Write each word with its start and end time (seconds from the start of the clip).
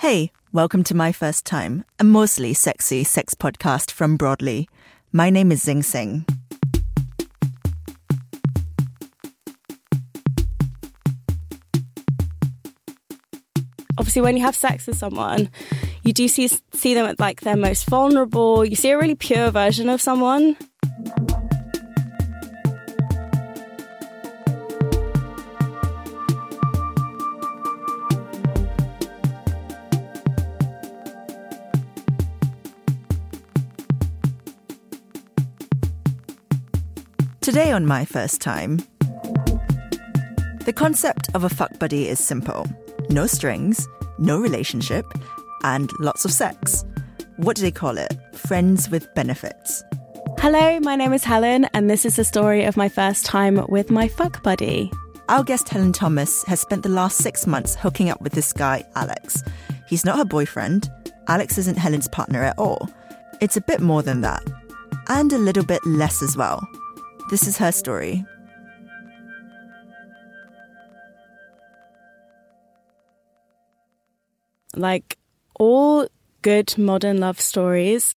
Hey, 0.00 0.32
welcome 0.50 0.82
to 0.84 0.96
My 0.96 1.12
First 1.12 1.44
Time, 1.44 1.84
a 1.98 2.04
mostly 2.04 2.54
sexy 2.54 3.04
sex 3.04 3.34
podcast 3.34 3.90
from 3.90 4.16
Broadly. 4.16 4.66
My 5.12 5.28
name 5.28 5.52
is 5.52 5.62
Zing 5.62 5.82
Tsjeng. 5.82 6.24
obviously 13.98 14.22
when 14.22 14.38
you 14.38 14.42
have 14.42 14.56
sex 14.56 14.86
with 14.86 14.96
someone 14.96 15.50
you 16.02 16.14
do 16.14 16.26
see 16.26 16.48
see 16.72 16.94
them 16.94 17.04
at 17.04 17.20
like 17.20 17.42
their 17.42 17.56
most 17.56 17.84
vulnerable 17.84 18.64
you 18.64 18.74
see 18.74 18.88
a 18.88 18.96
really 18.96 19.14
pure 19.14 19.50
version 19.50 19.90
of 19.90 20.00
someone 20.00 20.56
Today 37.50 37.72
on 37.72 37.84
My 37.84 38.04
First 38.04 38.40
Time, 38.40 38.76
the 40.66 40.72
concept 40.72 41.28
of 41.34 41.42
a 41.42 41.48
fuck 41.48 41.76
buddy 41.80 42.06
is 42.06 42.20
simple 42.20 42.64
no 43.08 43.26
strings, 43.26 43.88
no 44.20 44.38
relationship, 44.38 45.04
and 45.64 45.90
lots 45.98 46.24
of 46.24 46.30
sex. 46.30 46.84
What 47.38 47.56
do 47.56 47.62
they 47.62 47.72
call 47.72 47.98
it? 47.98 48.16
Friends 48.34 48.88
with 48.88 49.12
benefits. 49.16 49.82
hello 50.38 50.78
my 50.78 50.94
name 50.94 51.12
is 51.12 51.24
helen 51.24 51.64
and 51.74 51.90
this 51.90 52.04
is 52.04 52.14
the 52.14 52.22
story 52.22 52.62
of 52.62 52.76
my 52.76 52.88
first 52.88 53.26
time 53.26 53.66
with 53.68 53.90
my 53.90 54.06
fuck 54.06 54.44
buddy 54.44 54.88
Our 55.28 55.42
guest 55.42 55.68
Helen 55.68 55.92
Thomas 55.92 56.44
has 56.44 56.60
spent 56.60 56.84
the 56.84 56.88
last 57.00 57.16
six 57.16 57.48
months 57.48 57.74
hooking 57.74 58.10
up 58.10 58.20
with 58.20 58.32
this 58.32 58.52
guy, 58.52 58.84
Alex. 58.94 59.42
He's 59.88 60.04
not 60.04 60.18
her 60.18 60.24
boyfriend. 60.24 60.88
Alex 61.26 61.58
isn't 61.58 61.78
Helen's 61.78 62.06
partner 62.06 62.44
at 62.44 62.56
all. 62.60 62.88
It's 63.40 63.56
a 63.56 63.60
bit 63.60 63.80
more 63.80 64.04
than 64.04 64.20
that. 64.20 64.44
And 65.08 65.32
a 65.32 65.38
little 65.38 65.64
bit 65.64 65.84
less 65.84 66.22
as 66.22 66.36
well. 66.36 66.64
This 67.28 67.46
is 67.46 67.58
her 67.58 67.72
story. 67.72 68.24
like 74.76 75.18
all 75.58 76.06
good 76.42 76.76
modern 76.78 77.18
love 77.18 77.40
stories 77.40 78.14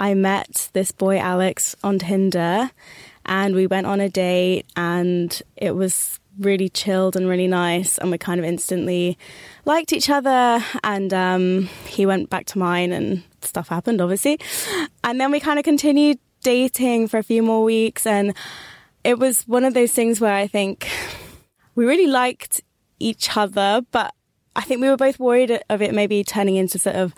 i 0.00 0.14
met 0.14 0.68
this 0.72 0.92
boy 0.92 1.18
alex 1.18 1.74
on 1.82 1.98
tinder 1.98 2.70
and 3.24 3.54
we 3.54 3.66
went 3.66 3.86
on 3.86 4.00
a 4.00 4.08
date 4.08 4.66
and 4.76 5.42
it 5.56 5.74
was 5.74 6.18
really 6.38 6.68
chilled 6.68 7.14
and 7.14 7.28
really 7.28 7.46
nice 7.46 7.98
and 7.98 8.10
we 8.10 8.18
kind 8.18 8.40
of 8.40 8.44
instantly 8.44 9.16
liked 9.64 9.92
each 9.92 10.08
other 10.08 10.64
and 10.82 11.12
um, 11.12 11.68
he 11.86 12.06
went 12.06 12.30
back 12.30 12.46
to 12.46 12.58
mine 12.58 12.90
and 12.90 13.22
stuff 13.42 13.68
happened 13.68 14.00
obviously 14.00 14.38
and 15.04 15.20
then 15.20 15.30
we 15.30 15.38
kind 15.38 15.58
of 15.58 15.64
continued 15.64 16.18
dating 16.42 17.08
for 17.08 17.18
a 17.18 17.22
few 17.22 17.42
more 17.42 17.62
weeks 17.62 18.06
and 18.06 18.34
it 19.04 19.18
was 19.18 19.42
one 19.42 19.64
of 19.64 19.74
those 19.74 19.92
things 19.92 20.20
where 20.20 20.34
i 20.34 20.46
think 20.46 20.88
we 21.74 21.84
really 21.84 22.06
liked 22.06 22.60
each 22.98 23.36
other 23.36 23.80
but 23.90 24.14
i 24.56 24.60
think 24.60 24.80
we 24.80 24.88
were 24.88 24.96
both 24.96 25.18
worried 25.18 25.60
of 25.68 25.82
it 25.82 25.94
maybe 25.94 26.22
turning 26.24 26.56
into 26.56 26.78
sort 26.78 26.96
of 26.96 27.14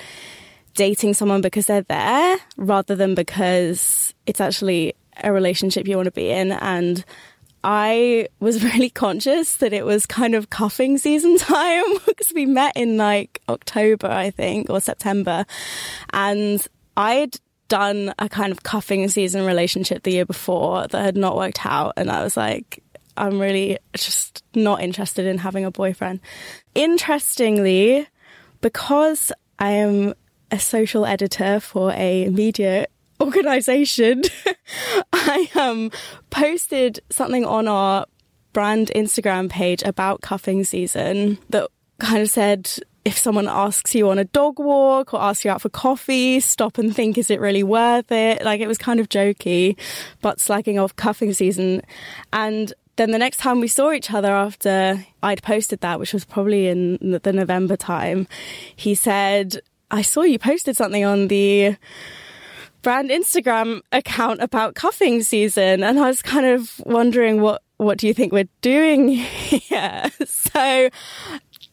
dating 0.74 1.14
someone 1.14 1.40
because 1.40 1.66
they're 1.66 1.82
there 1.82 2.36
rather 2.56 2.96
than 2.96 3.14
because 3.14 4.12
it's 4.26 4.40
actually 4.40 4.94
a 5.22 5.32
relationship 5.32 5.86
you 5.86 5.96
want 5.96 6.06
to 6.06 6.12
be 6.12 6.30
in 6.30 6.52
and 6.52 7.04
I 7.64 8.28
was 8.40 8.62
really 8.74 8.90
conscious 8.90 9.56
that 9.56 9.72
it 9.72 9.84
was 9.84 10.06
kind 10.06 10.34
of 10.34 10.50
cuffing 10.50 10.98
season 10.98 11.38
time 11.38 11.84
because 12.06 12.32
we 12.34 12.46
met 12.46 12.76
in 12.76 12.98
like 12.98 13.40
October, 13.48 14.08
I 14.08 14.30
think, 14.30 14.68
or 14.70 14.80
September. 14.80 15.46
And 16.12 16.64
I'd 16.96 17.36
done 17.74 18.14
a 18.20 18.28
kind 18.28 18.52
of 18.52 18.62
cuffing 18.62 19.08
season 19.08 19.44
relationship 19.44 20.04
the 20.04 20.12
year 20.12 20.24
before 20.24 20.86
that 20.86 21.02
had 21.02 21.16
not 21.16 21.36
worked 21.36 21.66
out. 21.66 21.92
And 21.96 22.08
I 22.08 22.22
was 22.22 22.36
like, 22.36 22.84
I'm 23.16 23.40
really 23.40 23.78
just 23.96 24.44
not 24.54 24.80
interested 24.80 25.26
in 25.26 25.38
having 25.38 25.64
a 25.64 25.72
boyfriend. 25.72 26.20
Interestingly, 26.76 28.06
because 28.60 29.32
I 29.58 29.72
am 29.72 30.14
a 30.52 30.58
social 30.60 31.04
editor 31.04 31.58
for 31.58 31.90
a 31.94 32.28
media 32.28 32.86
organization, 33.20 34.22
I 35.12 35.50
um, 35.56 35.90
posted 36.30 37.00
something 37.10 37.44
on 37.44 37.66
our 37.66 38.06
brand 38.52 38.92
Instagram 38.94 39.50
page 39.50 39.82
about 39.82 40.20
cuffing 40.20 40.62
season 40.62 41.38
that 41.50 41.68
kind 41.98 42.22
of 42.22 42.30
said 42.30 42.70
if 43.04 43.18
someone 43.18 43.48
asks 43.48 43.94
you 43.94 44.08
on 44.08 44.18
a 44.18 44.24
dog 44.24 44.58
walk 44.58 45.12
or 45.12 45.20
asks 45.20 45.44
you 45.44 45.50
out 45.50 45.60
for 45.60 45.68
coffee, 45.68 46.40
stop 46.40 46.78
and 46.78 46.94
think, 46.94 47.18
is 47.18 47.30
it 47.30 47.40
really 47.40 47.62
worth 47.62 48.10
it? 48.10 48.42
Like 48.44 48.60
it 48.60 48.66
was 48.66 48.78
kind 48.78 48.98
of 48.98 49.08
jokey, 49.08 49.76
but 50.22 50.38
slagging 50.38 50.82
off 50.82 50.96
cuffing 50.96 51.34
season. 51.34 51.82
And 52.32 52.72
then 52.96 53.10
the 53.10 53.18
next 53.18 53.38
time 53.38 53.60
we 53.60 53.68
saw 53.68 53.92
each 53.92 54.10
other 54.10 54.30
after 54.32 55.04
I'd 55.22 55.42
posted 55.42 55.80
that, 55.80 55.98
which 55.98 56.12
was 56.12 56.24
probably 56.24 56.68
in 56.68 56.98
the 57.00 57.32
November 57.32 57.76
time, 57.76 58.26
he 58.74 58.94
said, 58.94 59.60
I 59.90 60.02
saw 60.02 60.22
you 60.22 60.38
posted 60.38 60.76
something 60.76 61.04
on 61.04 61.28
the 61.28 61.76
brand 62.82 63.10
Instagram 63.10 63.80
account 63.92 64.40
about 64.40 64.74
cuffing 64.74 65.22
season. 65.22 65.82
And 65.82 65.98
I 65.98 66.06
was 66.06 66.22
kind 66.22 66.46
of 66.46 66.80
wondering 66.86 67.40
what, 67.40 67.62
what 67.78 67.98
do 67.98 68.06
you 68.06 68.14
think 68.14 68.32
we're 68.32 68.48
doing 68.62 69.08
here? 69.08 70.10
So 70.26 70.88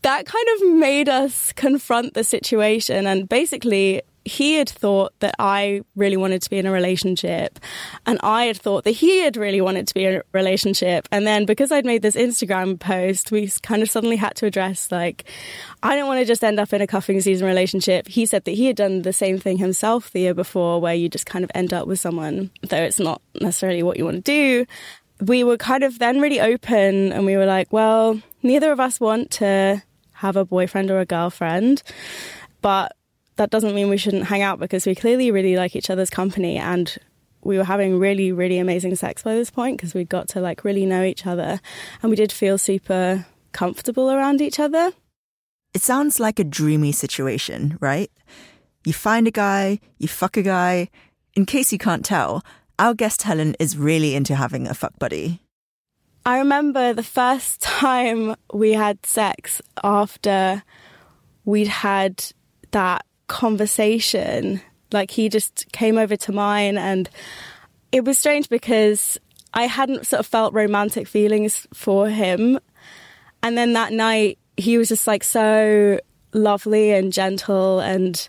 that 0.01 0.25
kind 0.25 0.47
of 0.55 0.73
made 0.73 1.09
us 1.09 1.53
confront 1.53 2.13
the 2.13 2.23
situation. 2.23 3.05
And 3.07 3.29
basically 3.29 4.01
he 4.23 4.53
had 4.53 4.69
thought 4.69 5.13
that 5.19 5.33
I 5.39 5.81
really 5.95 6.17
wanted 6.17 6.43
to 6.43 6.49
be 6.49 6.59
in 6.59 6.67
a 6.67 6.71
relationship 6.71 7.59
and 8.05 8.19
I 8.21 8.45
had 8.45 8.57
thought 8.57 8.83
that 8.83 8.91
he 8.91 9.21
had 9.21 9.35
really 9.35 9.61
wanted 9.61 9.87
to 9.87 9.93
be 9.95 10.05
in 10.05 10.15
a 10.17 10.21
relationship. 10.31 11.07
And 11.11 11.25
then 11.25 11.45
because 11.45 11.71
I'd 11.71 11.85
made 11.85 12.03
this 12.03 12.15
Instagram 12.15 12.79
post 12.79 13.31
we 13.31 13.49
kind 13.63 13.81
of 13.81 13.89
suddenly 13.89 14.17
had 14.17 14.35
to 14.35 14.45
address 14.45 14.91
like 14.91 15.25
I 15.81 15.95
don't 15.95 16.07
want 16.07 16.19
to 16.19 16.25
just 16.25 16.43
end 16.43 16.59
up 16.59 16.71
in 16.71 16.81
a 16.81 16.87
cuffing 16.87 17.19
season 17.21 17.47
relationship. 17.47 18.07
He 18.07 18.25
said 18.27 18.45
that 18.45 18.51
he 18.51 18.67
had 18.67 18.75
done 18.75 19.01
the 19.01 19.13
same 19.13 19.39
thing 19.39 19.57
himself 19.57 20.11
the 20.11 20.21
year 20.21 20.35
before 20.35 20.79
where 20.79 20.93
you 20.93 21.09
just 21.09 21.25
kind 21.25 21.43
of 21.43 21.51
end 21.55 21.73
up 21.73 21.87
with 21.87 21.99
someone 21.99 22.51
though 22.61 22.77
it's 22.77 22.99
not 22.99 23.21
necessarily 23.39 23.81
what 23.81 23.97
you 23.97 24.05
want 24.05 24.17
to 24.17 24.21
do. 24.21 24.65
We 25.19 25.43
were 25.43 25.57
kind 25.57 25.83
of 25.83 25.97
then 25.97 26.21
really 26.21 26.39
open 26.39 27.11
and 27.11 27.25
we 27.25 27.37
were 27.37 27.47
like 27.47 27.73
well 27.73 28.21
neither 28.43 28.71
of 28.71 28.79
us 28.79 28.99
want 28.99 29.31
to 29.31 29.81
have 30.21 30.35
a 30.37 30.45
boyfriend 30.45 30.89
or 30.89 30.99
a 30.99 31.05
girlfriend 31.05 31.83
but 32.61 32.95
that 33.37 33.49
doesn't 33.49 33.75
mean 33.75 33.89
we 33.89 33.97
shouldn't 33.97 34.29
hang 34.31 34.41
out 34.41 34.59
because 34.59 34.85
we 34.85 34.95
clearly 34.95 35.31
really 35.31 35.55
like 35.55 35.75
each 35.75 35.89
other's 35.89 36.09
company 36.09 36.57
and 36.57 36.97
we 37.43 37.57
were 37.57 37.69
having 37.73 37.99
really 37.99 38.31
really 38.31 38.59
amazing 38.59 38.95
sex 38.95 39.23
by 39.23 39.33
this 39.35 39.49
point 39.49 39.77
because 39.77 39.93
we 39.93 40.03
got 40.03 40.27
to 40.27 40.39
like 40.39 40.63
really 40.63 40.85
know 40.85 41.03
each 41.03 41.25
other 41.25 41.59
and 42.01 42.09
we 42.09 42.15
did 42.15 42.31
feel 42.31 42.57
super 42.57 43.25
comfortable 43.51 44.09
around 44.11 44.41
each 44.41 44.59
other 44.59 44.91
It 45.73 45.81
sounds 45.81 46.19
like 46.19 46.39
a 46.39 46.43
dreamy 46.43 46.91
situation, 46.91 47.77
right? 47.79 48.11
You 48.83 48.91
find 48.91 49.25
a 49.27 49.31
guy, 49.31 49.79
you 49.99 50.07
fuck 50.07 50.35
a 50.35 50.43
guy. 50.43 50.89
In 51.33 51.45
case 51.45 51.71
you 51.71 51.79
can't 51.79 52.03
tell, 52.03 52.43
Our 52.77 52.93
guest 52.93 53.23
Helen 53.23 53.55
is 53.59 53.77
really 53.77 54.15
into 54.15 54.35
having 54.35 54.67
a 54.67 54.73
fuck 54.73 54.97
buddy. 54.99 55.39
I 56.25 56.39
remember 56.39 56.93
the 56.93 57.03
first 57.03 57.61
time 57.61 58.35
we 58.53 58.73
had 58.73 59.05
sex 59.05 59.61
after 59.83 60.63
we'd 61.45 61.67
had 61.67 62.23
that 62.71 63.05
conversation. 63.27 64.61
Like 64.91 65.11
he 65.11 65.29
just 65.29 65.71
came 65.71 65.97
over 65.97 66.15
to 66.17 66.31
mine, 66.31 66.77
and 66.77 67.09
it 67.91 68.03
was 68.03 68.19
strange 68.19 68.49
because 68.49 69.17
I 69.53 69.63
hadn't 69.63 70.07
sort 70.07 70.19
of 70.19 70.27
felt 70.27 70.53
romantic 70.53 71.07
feelings 71.07 71.67
for 71.73 72.09
him. 72.09 72.59
And 73.43 73.57
then 73.57 73.73
that 73.73 73.91
night, 73.91 74.37
he 74.57 74.77
was 74.77 74.89
just 74.89 75.07
like 75.07 75.23
so 75.23 75.99
lovely 76.33 76.91
and 76.91 77.11
gentle 77.11 77.79
and 77.79 78.27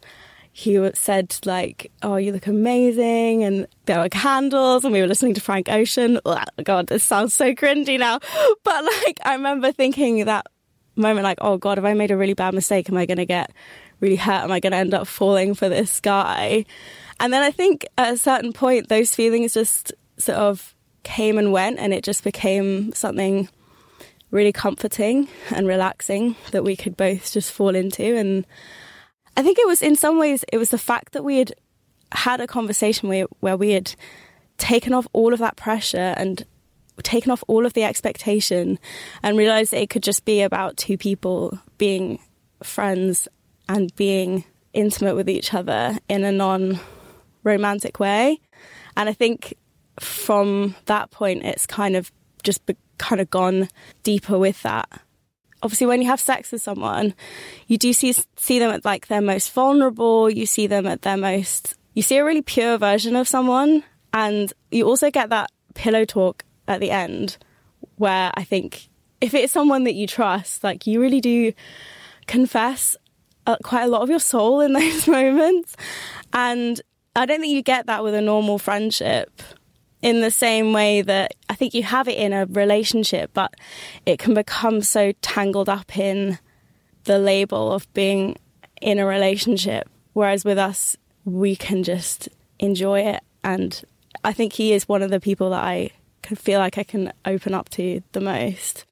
he 0.52 0.90
said 0.94 1.34
like, 1.46 1.90
"Oh, 2.02 2.16
you 2.16 2.30
look 2.30 2.46
amazing," 2.46 3.42
and 3.42 3.66
there 3.86 3.98
were 3.98 4.10
candles, 4.10 4.84
and 4.84 4.92
we 4.92 5.00
were 5.00 5.06
listening 5.06 5.32
to 5.34 5.40
Frank 5.40 5.68
Ocean. 5.70 6.20
Oh, 6.26 6.42
God, 6.62 6.88
this 6.88 7.02
sounds 7.02 7.34
so 7.34 7.54
cringy 7.54 7.98
now, 7.98 8.20
but 8.64 8.84
like 8.84 9.18
I 9.24 9.34
remember 9.34 9.72
thinking 9.72 10.24
that 10.26 10.46
moment, 10.94 11.24
like, 11.24 11.38
"Oh 11.40 11.56
God, 11.56 11.78
have 11.78 11.86
I 11.86 11.94
made 11.94 12.10
a 12.10 12.16
really 12.18 12.34
bad 12.34 12.52
mistake? 12.52 12.90
Am 12.90 12.98
I 12.98 13.06
going 13.06 13.16
to 13.16 13.26
get 13.26 13.50
really 14.00 14.16
hurt? 14.16 14.44
Am 14.44 14.52
I 14.52 14.60
going 14.60 14.72
to 14.72 14.76
end 14.76 14.92
up 14.92 15.06
falling 15.06 15.54
for 15.54 15.70
this 15.70 16.00
guy?" 16.00 16.66
And 17.18 17.32
then 17.32 17.42
I 17.42 17.50
think 17.50 17.86
at 17.96 18.12
a 18.12 18.18
certain 18.18 18.52
point, 18.52 18.90
those 18.90 19.14
feelings 19.14 19.54
just 19.54 19.92
sort 20.18 20.38
of 20.38 20.74
came 21.02 21.38
and 21.38 21.50
went, 21.50 21.78
and 21.78 21.94
it 21.94 22.04
just 22.04 22.24
became 22.24 22.92
something 22.92 23.48
really 24.30 24.52
comforting 24.52 25.28
and 25.50 25.66
relaxing 25.66 26.36
that 26.50 26.64
we 26.64 26.76
could 26.76 26.96
both 26.96 27.32
just 27.32 27.52
fall 27.52 27.74
into 27.74 28.16
and 28.16 28.46
I 29.36 29.42
think 29.42 29.58
it 29.58 29.66
was 29.66 29.82
in 29.82 29.96
some 29.96 30.18
ways 30.18 30.44
it 30.52 30.58
was 30.58 30.70
the 30.70 30.78
fact 30.78 31.12
that 31.12 31.24
we 31.24 31.38
had 31.38 31.52
had 32.12 32.40
a 32.40 32.46
conversation 32.46 33.08
where, 33.08 33.26
where 33.40 33.56
we 33.56 33.70
had 33.70 33.94
taken 34.58 34.92
off 34.92 35.06
all 35.12 35.32
of 35.32 35.38
that 35.38 35.56
pressure 35.56 36.14
and 36.16 36.44
taken 37.02 37.32
off 37.32 37.42
all 37.48 37.64
of 37.64 37.72
the 37.72 37.84
expectation 37.84 38.78
and 39.22 39.38
realized 39.38 39.72
it 39.72 39.90
could 39.90 40.02
just 40.02 40.24
be 40.24 40.42
about 40.42 40.76
two 40.76 40.98
people 40.98 41.58
being 41.78 42.18
friends 42.62 43.26
and 43.68 43.94
being 43.96 44.44
intimate 44.72 45.14
with 45.14 45.28
each 45.28 45.54
other 45.54 45.98
in 46.08 46.24
a 46.24 46.32
non 46.32 46.78
romantic 47.42 47.98
way. 47.98 48.40
And 48.96 49.08
I 49.08 49.12
think 49.12 49.54
from 49.98 50.76
that 50.86 51.10
point, 51.10 51.44
it's 51.44 51.66
kind 51.66 51.96
of 51.96 52.12
just 52.42 52.64
be, 52.66 52.76
kind 52.98 53.20
of 53.20 53.30
gone 53.30 53.68
deeper 54.02 54.38
with 54.38 54.62
that 54.62 55.00
obviously 55.62 55.86
when 55.86 56.02
you 56.02 56.08
have 56.08 56.20
sex 56.20 56.52
with 56.52 56.62
someone, 56.62 57.14
you 57.66 57.78
do 57.78 57.92
see 57.92 58.14
see 58.36 58.58
them 58.58 58.70
at 58.70 58.84
like 58.84 59.06
their 59.06 59.20
most 59.20 59.52
vulnerable. 59.52 60.28
You 60.28 60.46
see 60.46 60.66
them 60.66 60.86
at 60.86 61.02
their 61.02 61.16
most. 61.16 61.74
You 61.94 62.02
see 62.02 62.16
a 62.16 62.24
really 62.24 62.42
pure 62.42 62.78
version 62.78 63.16
of 63.16 63.28
someone, 63.28 63.84
and 64.12 64.52
you 64.70 64.86
also 64.86 65.10
get 65.10 65.30
that 65.30 65.50
pillow 65.74 66.04
talk 66.04 66.44
at 66.68 66.80
the 66.80 66.90
end, 66.90 67.36
where 67.96 68.30
I 68.34 68.44
think 68.44 68.88
if 69.20 69.34
it's 69.34 69.52
someone 69.52 69.84
that 69.84 69.94
you 69.94 70.06
trust, 70.06 70.64
like 70.64 70.86
you 70.86 71.00
really 71.00 71.20
do 71.20 71.52
confess 72.26 72.96
uh, 73.46 73.56
quite 73.62 73.84
a 73.84 73.88
lot 73.88 74.02
of 74.02 74.10
your 74.10 74.20
soul 74.20 74.60
in 74.60 74.72
those 74.74 75.06
moments, 75.06 75.76
and 76.32 76.80
I 77.14 77.26
don't 77.26 77.40
think 77.40 77.52
you 77.52 77.62
get 77.62 77.86
that 77.86 78.02
with 78.02 78.14
a 78.14 78.22
normal 78.22 78.58
friendship 78.58 79.42
in 80.00 80.20
the 80.20 80.30
same 80.30 80.72
way 80.72 81.02
that 81.02 81.34
I 81.52 81.54
think 81.54 81.74
you 81.74 81.82
have 81.82 82.08
it 82.08 82.16
in 82.16 82.32
a 82.32 82.46
relationship, 82.46 83.32
but 83.34 83.54
it 84.06 84.18
can 84.18 84.32
become 84.32 84.80
so 84.80 85.12
tangled 85.20 85.68
up 85.68 85.98
in 85.98 86.38
the 87.04 87.18
label 87.18 87.74
of 87.74 87.92
being 87.92 88.38
in 88.80 88.98
a 88.98 89.04
relationship. 89.04 89.86
Whereas 90.14 90.46
with 90.46 90.56
us, 90.56 90.96
we 91.26 91.54
can 91.54 91.82
just 91.82 92.30
enjoy 92.58 93.00
it. 93.00 93.20
And 93.44 93.82
I 94.24 94.32
think 94.32 94.54
he 94.54 94.72
is 94.72 94.88
one 94.88 95.02
of 95.02 95.10
the 95.10 95.20
people 95.20 95.50
that 95.50 95.62
I 95.62 95.90
can 96.22 96.36
feel 96.36 96.58
like 96.58 96.78
I 96.78 96.84
can 96.84 97.12
open 97.26 97.52
up 97.52 97.68
to 97.70 98.02
the 98.12 98.20
most. 98.22 98.86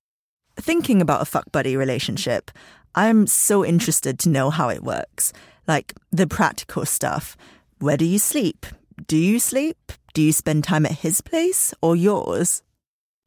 Thinking 0.57 1.01
about 1.01 1.23
a 1.23 1.25
fuck 1.25 1.51
buddy 1.51 1.79
relationship, 1.79 2.51
I'm 2.95 3.27
so 3.27 3.65
interested 3.65 4.19
to 4.19 4.29
know 4.29 4.51
how 4.51 4.69
it 4.69 4.85
works. 4.85 5.33
Like 5.67 5.95
the 6.11 6.27
practical 6.27 6.85
stuff. 6.85 7.39
Where 7.79 7.97
do 7.97 8.05
you 8.05 8.19
sleep? 8.19 8.67
Do 9.07 9.17
you 9.17 9.39
sleep? 9.41 9.93
Do 10.13 10.23
you 10.23 10.33
spend 10.33 10.65
time 10.65 10.87
at 10.87 10.93
his 10.93 11.21
place 11.21 11.73
or 11.81 11.95
yours? 11.95 12.63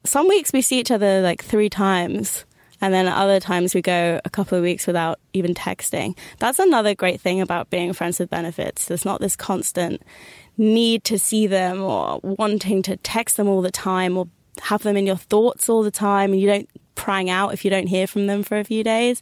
Some 0.05 0.27
weeks 0.27 0.51
we 0.51 0.61
see 0.61 0.79
each 0.79 0.91
other 0.91 1.21
like 1.21 1.43
three 1.43 1.69
times, 1.69 2.45
and 2.81 2.93
then 2.93 3.07
other 3.07 3.39
times 3.39 3.73
we 3.73 3.81
go 3.81 4.19
a 4.25 4.29
couple 4.29 4.57
of 4.57 4.63
weeks 4.63 4.85
without 4.85 5.19
even 5.31 5.53
texting. 5.53 6.17
That's 6.39 6.59
another 6.59 6.93
great 6.93 7.21
thing 7.21 7.39
about 7.39 7.69
being 7.69 7.93
friends 7.93 8.19
with 8.19 8.29
benefits. 8.29 8.85
There's 8.85 9.05
not 9.05 9.21
this 9.21 9.37
constant 9.37 10.01
need 10.57 11.05
to 11.05 11.17
see 11.17 11.47
them 11.47 11.81
or 11.81 12.19
wanting 12.21 12.81
to 12.83 12.97
text 12.97 13.37
them 13.37 13.47
all 13.47 13.61
the 13.61 13.71
time 13.71 14.17
or 14.17 14.27
have 14.61 14.83
them 14.83 14.97
in 14.97 15.07
your 15.07 15.15
thoughts 15.15 15.69
all 15.69 15.83
the 15.83 15.91
time 15.91 16.31
and 16.31 16.41
you 16.41 16.47
don't 16.47 16.69
prang 16.95 17.29
out 17.29 17.53
if 17.53 17.65
you 17.65 17.71
don't 17.71 17.87
hear 17.87 18.05
from 18.05 18.27
them 18.27 18.43
for 18.43 18.59
a 18.59 18.63
few 18.63 18.83
days. 18.83 19.21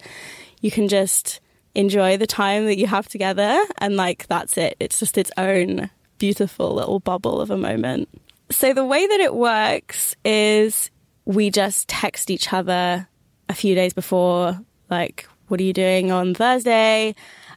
You 0.60 0.72
can 0.72 0.88
just 0.88 1.40
enjoy 1.74 2.18
the 2.18 2.28
time 2.28 2.66
that 2.66 2.78
you 2.78 2.88
have 2.88 3.08
together 3.08 3.64
and 3.78 3.96
like 3.96 4.28
that's 4.28 4.58
it. 4.58 4.76
It's 4.80 5.00
just 5.00 5.18
its 5.18 5.32
own 5.38 5.90
beautiful 6.22 6.76
little 6.76 7.00
bubble 7.00 7.42
of 7.42 7.50
a 7.50 7.58
moment. 7.58 8.08
So 8.52 8.76
the 8.76 8.86
way 8.86 9.08
that 9.08 9.20
it 9.20 9.34
works 9.34 10.16
is 10.24 10.92
we 11.26 11.50
just 11.50 11.88
text 11.88 12.30
each 12.30 12.54
other 12.54 13.08
a 13.50 13.56
few 13.56 13.74
days 13.74 13.92
before, 13.92 14.60
like, 14.92 15.28
what 15.48 15.60
are 15.60 15.64
you 15.64 15.74
doing 15.74 16.12
on 16.12 16.36
Thursday? 16.36 17.16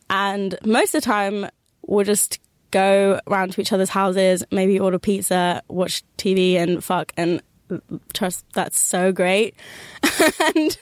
And 0.08 0.56
most 0.64 0.94
of 0.94 1.02
the 1.02 1.04
time, 1.04 1.46
we'll 1.82 2.06
just 2.06 2.40
go 2.70 3.20
around 3.26 3.52
to 3.52 3.60
each 3.60 3.70
other's 3.70 3.90
houses, 3.90 4.42
maybe 4.50 4.80
order 4.80 4.98
pizza, 4.98 5.62
watch 5.68 6.02
TV, 6.16 6.54
and 6.54 6.82
fuck. 6.82 7.12
And 7.18 7.42
trust, 8.14 8.46
that's 8.54 8.80
so 8.80 9.12
great. 9.12 9.56
and 10.56 10.78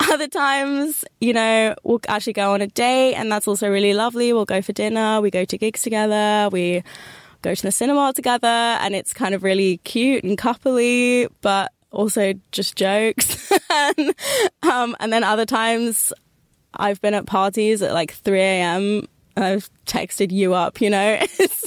other 0.00 0.28
times, 0.28 1.02
you 1.18 1.32
know, 1.32 1.74
we'll 1.82 2.00
actually 2.08 2.34
go 2.34 2.52
on 2.52 2.60
a 2.60 2.66
date, 2.66 3.14
and 3.14 3.32
that's 3.32 3.48
also 3.48 3.70
really 3.70 3.94
lovely. 3.94 4.34
We'll 4.34 4.44
go 4.44 4.60
for 4.60 4.74
dinner, 4.74 5.22
we 5.22 5.30
go 5.30 5.46
to 5.46 5.56
gigs 5.56 5.80
together, 5.80 6.50
we 6.52 6.82
go 7.42 7.54
to 7.54 7.62
the 7.62 7.72
cinema 7.72 8.12
together 8.14 8.46
and 8.46 8.94
it's 8.94 9.12
kind 9.12 9.34
of 9.34 9.42
really 9.42 9.78
cute 9.78 10.24
and 10.24 10.38
coupley, 10.38 11.28
but 11.40 11.72
also 11.90 12.32
just 12.52 12.76
jokes. 12.76 13.52
and, 13.70 14.14
um, 14.62 14.96
and 15.00 15.12
then 15.12 15.24
other 15.24 15.44
times 15.44 16.12
I've 16.74 17.00
been 17.00 17.14
at 17.14 17.26
parties 17.26 17.82
at 17.82 17.92
like 17.92 18.12
3 18.12 18.40
a.m. 18.40 19.08
And 19.34 19.44
I've 19.44 19.70
texted 19.86 20.30
you 20.30 20.52
up, 20.52 20.80
you 20.80 20.90
know, 20.90 21.18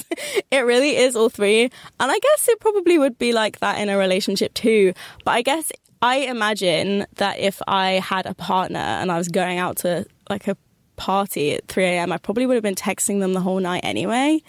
it 0.51 0.59
really 0.59 0.97
is 0.97 1.15
all 1.15 1.29
three. 1.29 1.63
And 1.63 1.71
I 1.99 2.19
guess 2.19 2.47
it 2.47 2.59
probably 2.59 2.99
would 2.99 3.17
be 3.17 3.33
like 3.33 3.59
that 3.59 3.79
in 3.79 3.89
a 3.89 3.97
relationship 3.97 4.53
too. 4.53 4.93
But 5.23 5.31
I 5.31 5.41
guess 5.41 5.71
I 6.01 6.17
imagine 6.17 7.07
that 7.15 7.39
if 7.39 7.61
I 7.67 7.93
had 7.93 8.27
a 8.27 8.35
partner 8.35 8.77
and 8.77 9.11
I 9.11 9.17
was 9.17 9.29
going 9.29 9.57
out 9.57 9.77
to 9.77 10.05
like 10.29 10.47
a 10.47 10.55
party 10.95 11.53
at 11.53 11.67
3 11.67 11.85
a.m., 11.85 12.11
I 12.11 12.17
probably 12.17 12.45
would 12.45 12.53
have 12.53 12.63
been 12.63 12.75
texting 12.75 13.19
them 13.19 13.33
the 13.33 13.41
whole 13.41 13.59
night 13.59 13.81
anyway. 13.83 14.41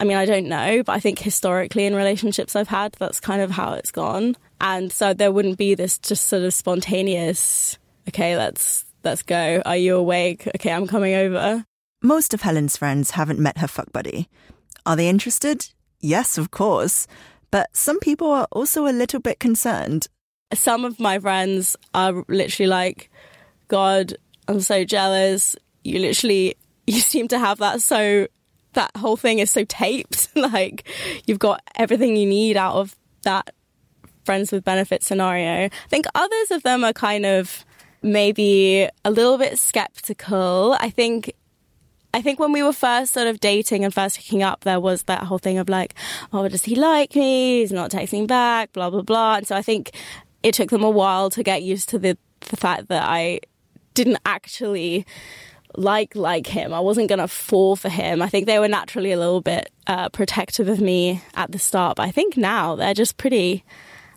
I 0.00 0.04
mean, 0.04 0.16
I 0.16 0.24
don't 0.24 0.46
know, 0.46 0.82
but 0.82 0.92
I 0.92 1.00
think 1.00 1.18
historically 1.18 1.86
in 1.86 1.94
relationships 1.94 2.56
I've 2.56 2.68
had, 2.68 2.92
that's 2.98 3.20
kind 3.20 3.40
of 3.40 3.50
how 3.50 3.74
it's 3.74 3.92
gone. 3.92 4.36
And 4.60 4.90
so 4.90 5.14
there 5.14 5.30
wouldn't 5.32 5.58
be 5.58 5.74
this 5.74 5.98
just 5.98 6.26
sort 6.26 6.42
of 6.42 6.52
spontaneous, 6.52 7.78
okay, 8.08 8.36
let's 8.36 8.84
let's 9.04 9.22
go. 9.22 9.62
Are 9.64 9.76
you 9.76 9.96
awake? 9.96 10.48
Okay, 10.56 10.72
I'm 10.72 10.86
coming 10.86 11.14
over. 11.14 11.64
Most 12.02 12.34
of 12.34 12.42
Helen's 12.42 12.76
friends 12.76 13.12
haven't 13.12 13.38
met 13.38 13.58
her 13.58 13.68
fuck 13.68 13.92
buddy. 13.92 14.28
Are 14.84 14.96
they 14.96 15.08
interested? 15.08 15.68
Yes, 16.00 16.36
of 16.38 16.50
course. 16.50 17.06
But 17.50 17.74
some 17.74 18.00
people 18.00 18.30
are 18.30 18.48
also 18.50 18.86
a 18.86 18.92
little 18.92 19.20
bit 19.20 19.38
concerned. 19.38 20.08
Some 20.52 20.84
of 20.84 20.98
my 20.98 21.18
friends 21.18 21.76
are 21.94 22.24
literally 22.28 22.68
like, 22.68 23.10
God, 23.68 24.14
I'm 24.48 24.60
so 24.60 24.84
jealous. 24.84 25.56
You 25.82 26.00
literally, 26.00 26.56
you 26.86 27.00
seem 27.00 27.28
to 27.28 27.38
have 27.38 27.58
that 27.58 27.80
so 27.80 28.26
that 28.74 28.96
whole 28.96 29.16
thing 29.16 29.38
is 29.38 29.50
so 29.50 29.64
taped. 29.64 30.28
like 30.36 30.88
you've 31.26 31.38
got 31.38 31.62
everything 31.76 32.16
you 32.16 32.26
need 32.26 32.56
out 32.56 32.74
of 32.74 32.96
that 33.22 33.54
friends 34.24 34.52
with 34.52 34.64
benefits 34.64 35.06
scenario. 35.06 35.66
I 35.66 35.70
think 35.88 36.06
others 36.14 36.50
of 36.50 36.62
them 36.62 36.84
are 36.84 36.92
kind 36.92 37.26
of 37.26 37.64
maybe 38.02 38.88
a 39.04 39.10
little 39.10 39.38
bit 39.38 39.58
skeptical. 39.58 40.76
I 40.78 40.90
think 40.90 41.32
I 42.12 42.22
think 42.22 42.38
when 42.38 42.52
we 42.52 42.62
were 42.62 42.72
first 42.72 43.12
sort 43.12 43.26
of 43.26 43.40
dating 43.40 43.84
and 43.84 43.92
first 43.92 44.18
hooking 44.18 44.44
up, 44.44 44.62
there 44.62 44.78
was 44.78 45.02
that 45.04 45.24
whole 45.24 45.38
thing 45.38 45.58
of 45.58 45.68
like, 45.68 45.94
oh, 46.32 46.46
does 46.46 46.64
he 46.64 46.76
like 46.76 47.16
me? 47.16 47.58
He's 47.60 47.72
not 47.72 47.90
texting 47.90 48.28
back, 48.28 48.72
blah, 48.72 48.88
blah, 48.88 49.02
blah. 49.02 49.36
And 49.36 49.48
so 49.48 49.56
I 49.56 49.62
think 49.62 49.90
it 50.44 50.54
took 50.54 50.70
them 50.70 50.84
a 50.84 50.90
while 50.90 51.28
to 51.30 51.42
get 51.42 51.64
used 51.64 51.88
to 51.88 51.98
the, 51.98 52.16
the 52.50 52.56
fact 52.56 52.86
that 52.86 53.02
I 53.02 53.40
didn't 53.94 54.18
actually 54.24 55.04
like 55.76 56.14
like 56.14 56.46
him. 56.46 56.72
I 56.72 56.80
wasn't 56.80 57.08
going 57.08 57.18
to 57.18 57.28
fall 57.28 57.76
for 57.76 57.88
him. 57.88 58.22
I 58.22 58.28
think 58.28 58.46
they 58.46 58.58
were 58.58 58.68
naturally 58.68 59.12
a 59.12 59.18
little 59.18 59.40
bit 59.40 59.70
uh, 59.86 60.08
protective 60.08 60.68
of 60.68 60.80
me 60.80 61.22
at 61.34 61.52
the 61.52 61.58
start, 61.58 61.96
but 61.96 62.04
I 62.04 62.10
think 62.10 62.36
now 62.36 62.76
they're 62.76 62.94
just 62.94 63.16
pretty. 63.16 63.64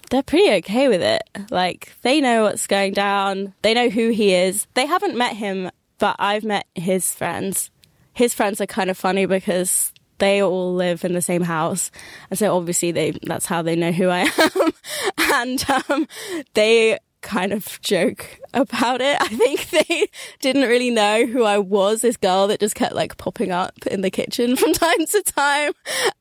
They're 0.09 0.23
pretty 0.23 0.49
okay 0.59 0.87
with 0.87 1.01
it. 1.01 1.23
Like 1.51 1.93
they 2.01 2.21
know 2.21 2.43
what's 2.43 2.65
going 2.65 2.93
down. 2.93 3.53
They 3.61 3.73
know 3.73 3.89
who 3.89 4.11
he 4.11 4.33
is. 4.33 4.65
They 4.73 4.85
haven't 4.85 5.17
met 5.17 5.35
him, 5.35 5.69
but 5.99 6.15
I've 6.17 6.45
met 6.45 6.65
his 6.75 7.13
friends. 7.13 7.71
His 8.13 8.33
friends 8.33 8.61
are 8.61 8.65
kind 8.65 8.89
of 8.89 8.97
funny 8.97 9.25
because 9.25 9.91
they 10.19 10.41
all 10.41 10.73
live 10.73 11.03
in 11.03 11.13
the 11.13 11.21
same 11.21 11.43
house, 11.43 11.91
and 12.29 12.39
so 12.39 12.55
obviously 12.55 12.91
they 12.91 13.11
that's 13.23 13.45
how 13.45 13.61
they 13.61 13.75
know 13.75 13.91
who 13.91 14.07
I 14.07 14.19
am, 14.37 14.71
and 15.17 15.65
um, 15.89 16.07
they 16.53 16.97
kind 17.21 17.51
of 17.51 17.79
joke 17.81 18.39
about 18.53 19.01
it. 19.01 19.19
I 19.21 19.27
think 19.27 19.69
they 19.87 20.07
didn't 20.39 20.69
really 20.69 20.91
know 20.91 21.25
who 21.25 21.43
I 21.43 21.57
was, 21.57 22.01
this 22.01 22.17
girl 22.17 22.47
that 22.47 22.59
just 22.59 22.75
kept 22.75 22.95
like 22.95 23.17
popping 23.17 23.51
up 23.51 23.73
in 23.87 24.01
the 24.01 24.11
kitchen 24.11 24.55
from 24.57 24.73
time 24.73 25.05
to 25.05 25.23
time. 25.23 25.73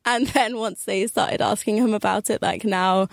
And 0.04 0.26
then 0.28 0.58
once 0.58 0.84
they 0.84 1.06
started 1.06 1.40
asking 1.40 1.76
him 1.76 1.94
about 1.94 2.30
it, 2.30 2.42
like 2.42 2.64
now 2.64 3.08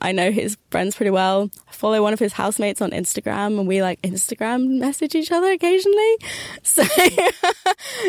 I 0.00 0.12
know 0.12 0.30
his 0.30 0.56
friends 0.70 0.94
pretty 0.94 1.10
well. 1.10 1.50
I 1.68 1.72
follow 1.72 2.02
one 2.02 2.12
of 2.12 2.18
his 2.18 2.32
housemates 2.32 2.80
on 2.80 2.90
Instagram 2.90 3.58
and 3.58 3.66
we 3.66 3.82
like 3.82 4.00
Instagram 4.02 4.78
message 4.78 5.14
each 5.14 5.32
other 5.32 5.50
occasionally. 5.50 6.16
So 6.62 6.84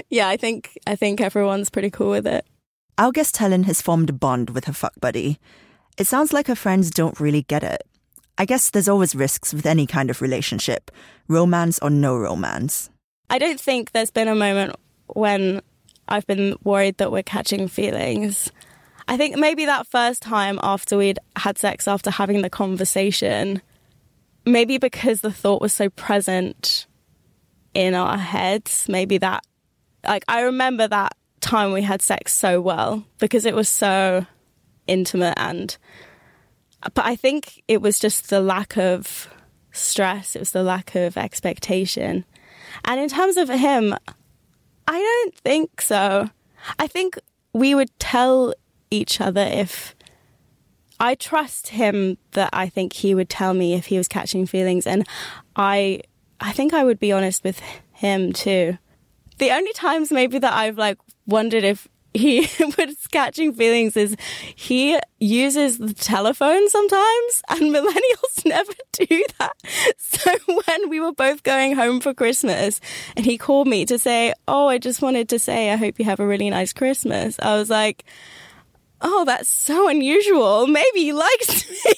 yeah, 0.10 0.28
I 0.28 0.38
think 0.38 0.78
I 0.86 0.96
think 0.96 1.22
everyone's 1.22 1.70
pretty 1.70 1.90
cool 1.90 2.10
with 2.10 2.28
it. 2.28 2.46
Our 2.98 3.12
guest 3.12 3.38
Helen 3.38 3.64
has 3.64 3.82
formed 3.82 4.10
a 4.10 4.14
bond 4.14 4.52
with 4.52 4.66
her 4.66 4.74
fuck 4.74 4.94
buddy. 5.00 5.40
It 5.98 6.06
sounds 6.06 6.34
like 6.34 6.48
her 6.48 6.56
friends 6.56 6.92
don't 6.92 7.20
really 7.20 7.44
get 7.44 7.64
it. 7.64 7.82
I 8.40 8.46
guess 8.46 8.70
there's 8.70 8.88
always 8.88 9.14
risks 9.16 9.54
with 9.54 9.66
any 9.66 9.86
kind 9.86 10.10
of 10.10 10.22
relationship, 10.22 10.92
romance 11.28 11.78
or 11.80 11.90
no 11.90 12.18
romance. 12.18 12.90
I 13.30 13.38
don't 13.38 13.60
think 13.60 13.92
there's 13.92 14.12
been 14.12 14.30
a 14.30 14.34
moment 14.36 14.78
when 15.08 15.62
I've 16.08 16.26
been 16.26 16.56
worried 16.64 16.98
that 17.00 17.12
we're 17.12 17.22
catching 17.22 17.68
feelings. 17.68 18.50
I 19.10 19.18
think 19.18 19.36
maybe 19.36 19.66
that 19.66 19.88
first 19.88 20.22
time 20.22 20.58
after 20.64 20.98
we'd 20.98 21.20
had 21.36 21.58
sex, 21.58 21.86
after 21.86 22.10
having 22.10 22.42
the 22.42 22.50
conversation, 22.50 23.62
maybe 24.46 24.78
because 24.78 25.20
the 25.20 25.34
thought 25.34 25.62
was 25.62 25.74
so 25.74 25.90
present 25.90 26.88
in 27.74 27.94
our 27.94 28.18
heads, 28.18 28.86
maybe 28.88 29.18
that, 29.18 29.44
like, 30.06 30.24
I 30.30 30.42
remember 30.42 30.88
that 30.88 31.14
time 31.42 31.74
we 31.74 31.82
had 31.82 32.02
sex 32.02 32.34
so 32.34 32.62
well 32.62 33.04
because 33.18 33.46
it 33.46 33.54
was 33.54 33.68
so 33.68 34.26
intimate 34.88 35.38
and 35.38 35.76
but 36.82 37.06
I 37.06 37.16
think 37.16 37.64
it 37.68 37.82
was 37.82 38.00
just 38.00 38.30
the 38.30 38.42
lack 38.42 38.78
of 38.78 39.30
stress, 39.72 40.36
it 40.36 40.40
was 40.40 40.52
the 40.52 40.64
lack 40.64 40.96
of 40.96 41.18
expectation. 41.18 42.26
And 42.86 43.00
in 43.00 43.10
terms 43.10 43.38
of 43.38 43.50
him, 43.50 43.96
I 44.88 45.00
don't 45.00 45.36
think 45.36 45.82
so. 45.82 46.30
I 46.78 46.88
think 46.88 47.20
we 47.54 47.76
would 47.76 47.92
tell 48.00 48.54
each 48.92 49.22
other 49.22 49.42
if 49.42 49.96
I 51.00 51.16
trust 51.16 51.70
him 51.70 52.18
that 52.32 52.50
I 52.52 52.68
think 52.70 52.94
he 52.94 53.16
would 53.16 53.30
tell 53.30 53.54
me 53.54 53.74
if 53.74 53.88
he 53.88 53.98
was 53.98 54.08
catching 54.08 54.46
feelings 54.46 54.86
and 54.86 55.08
I 55.56 56.02
I 56.42 56.52
think 56.52 56.74
I 56.74 56.84
would 56.84 57.00
be 57.00 57.12
honest 57.12 57.44
with 57.44 57.62
him 57.94 58.34
too. 58.34 58.78
The 59.38 59.52
only 59.52 59.74
times 59.74 60.12
maybe 60.12 60.40
that 60.40 60.54
I've 60.54 60.78
like 60.78 60.98
wondered 61.26 61.64
if 61.64 61.88
he 62.14 62.42
was 62.78 63.08
catching 63.12 63.54
feelings 63.54 63.96
is 63.96 64.16
he 64.56 65.00
uses 65.20 65.78
the 65.78 65.94
telephone 65.94 66.68
sometimes 66.70 67.44
and 67.50 67.62
millennials 67.76 68.46
never 68.46 68.74
do 68.94 69.26
that. 69.40 69.54
So 69.98 70.32
when 70.48 70.90
we 70.90 71.00
were 71.00 71.14
both 71.14 71.44
going 71.44 71.76
home 71.76 72.00
for 72.00 72.14
Christmas 72.14 72.82
and 73.16 73.26
he 73.26 73.38
called 73.38 73.68
me 73.68 73.86
to 73.86 74.00
say, 74.00 74.34
Oh, 74.48 74.68
I 74.68 74.78
just 74.78 75.02
wanted 75.02 75.30
to 75.30 75.40
say, 75.40 75.72
I 75.72 75.76
hope 75.76 76.00
you 76.00 76.06
have 76.06 76.20
a 76.20 76.28
really 76.28 76.50
nice 76.50 76.74
Christmas. 76.74 77.38
I 77.40 77.56
was 77.56 77.70
like, 77.70 78.06
Oh, 79.02 79.24
that's 79.24 79.48
so 79.48 79.88
unusual. 79.88 80.68
Maybe 80.68 81.00
he 81.00 81.14
likes 81.14 81.70
me, 81.70 81.94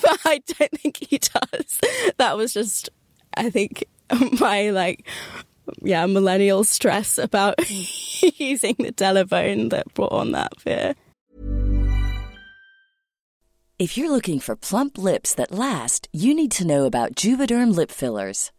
but 0.00 0.18
I 0.24 0.40
don't 0.58 0.80
think 0.80 0.96
he 0.96 1.18
does. 1.18 1.80
That 2.16 2.36
was 2.36 2.52
just, 2.52 2.88
I 3.36 3.50
think, 3.50 3.84
my 4.40 4.70
like 4.70 5.06
yeah, 5.82 6.06
millennial 6.06 6.64
stress 6.64 7.18
about 7.18 7.54
using 7.70 8.76
the 8.78 8.92
telephone 8.92 9.70
that 9.70 9.92
brought 9.94 10.12
on 10.12 10.32
that 10.32 10.60
fear. 10.60 10.94
If 13.76 13.98
you're 13.98 14.10
looking 14.10 14.38
for 14.38 14.54
plump 14.54 14.98
lips 14.98 15.34
that 15.34 15.50
last, 15.50 16.06
you 16.12 16.32
need 16.32 16.52
to 16.52 16.66
know 16.66 16.84
about 16.84 17.16
Juvederm 17.16 17.74
lip 17.74 17.90
fillers. 17.90 18.52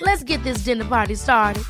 Let's 0.00 0.22
get 0.22 0.42
this 0.44 0.64
dinner 0.64 0.84
party 0.84 1.14
started. 1.14 1.64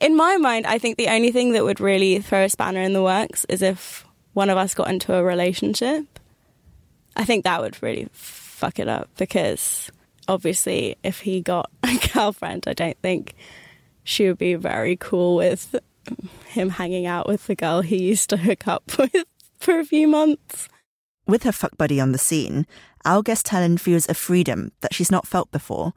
In 0.00 0.16
my 0.16 0.36
mind, 0.36 0.66
I 0.66 0.78
think 0.78 0.96
the 0.96 1.08
only 1.08 1.30
thing 1.30 1.52
that 1.52 1.64
would 1.64 1.80
really 1.80 2.18
throw 2.20 2.44
a 2.44 2.48
spanner 2.48 2.80
in 2.80 2.92
the 2.92 3.02
works 3.02 3.44
is 3.48 3.62
if 3.62 4.04
one 4.32 4.50
of 4.50 4.58
us 4.58 4.74
got 4.74 4.88
into 4.88 5.14
a 5.14 5.22
relationship. 5.22 6.18
I 7.14 7.24
think 7.24 7.44
that 7.44 7.60
would 7.60 7.80
really 7.82 8.08
fuck 8.12 8.78
it 8.78 8.88
up 8.88 9.08
because 9.16 9.90
obviously, 10.26 10.96
if 11.02 11.20
he 11.20 11.40
got 11.40 11.70
a 11.82 11.98
girlfriend, 12.12 12.64
I 12.66 12.72
don't 12.72 12.98
think 12.98 13.34
she 14.04 14.26
would 14.26 14.38
be 14.38 14.54
very 14.54 14.96
cool 14.96 15.36
with 15.36 15.76
him 16.46 16.70
hanging 16.70 17.06
out 17.06 17.28
with 17.28 17.46
the 17.46 17.54
girl 17.54 17.80
he 17.80 18.02
used 18.02 18.30
to 18.30 18.36
hook 18.36 18.66
up 18.66 18.82
with 18.98 19.24
for 19.58 19.78
a 19.78 19.84
few 19.84 20.08
months. 20.08 20.68
With 21.32 21.44
her 21.44 21.52
fuck 21.52 21.78
buddy 21.78 21.98
on 21.98 22.12
the 22.12 22.18
scene, 22.18 22.66
our 23.06 23.22
guest 23.22 23.48
Helen 23.48 23.78
feels 23.78 24.06
a 24.06 24.12
freedom 24.12 24.70
that 24.82 24.92
she's 24.92 25.10
not 25.10 25.26
felt 25.26 25.50
before. 25.50 25.94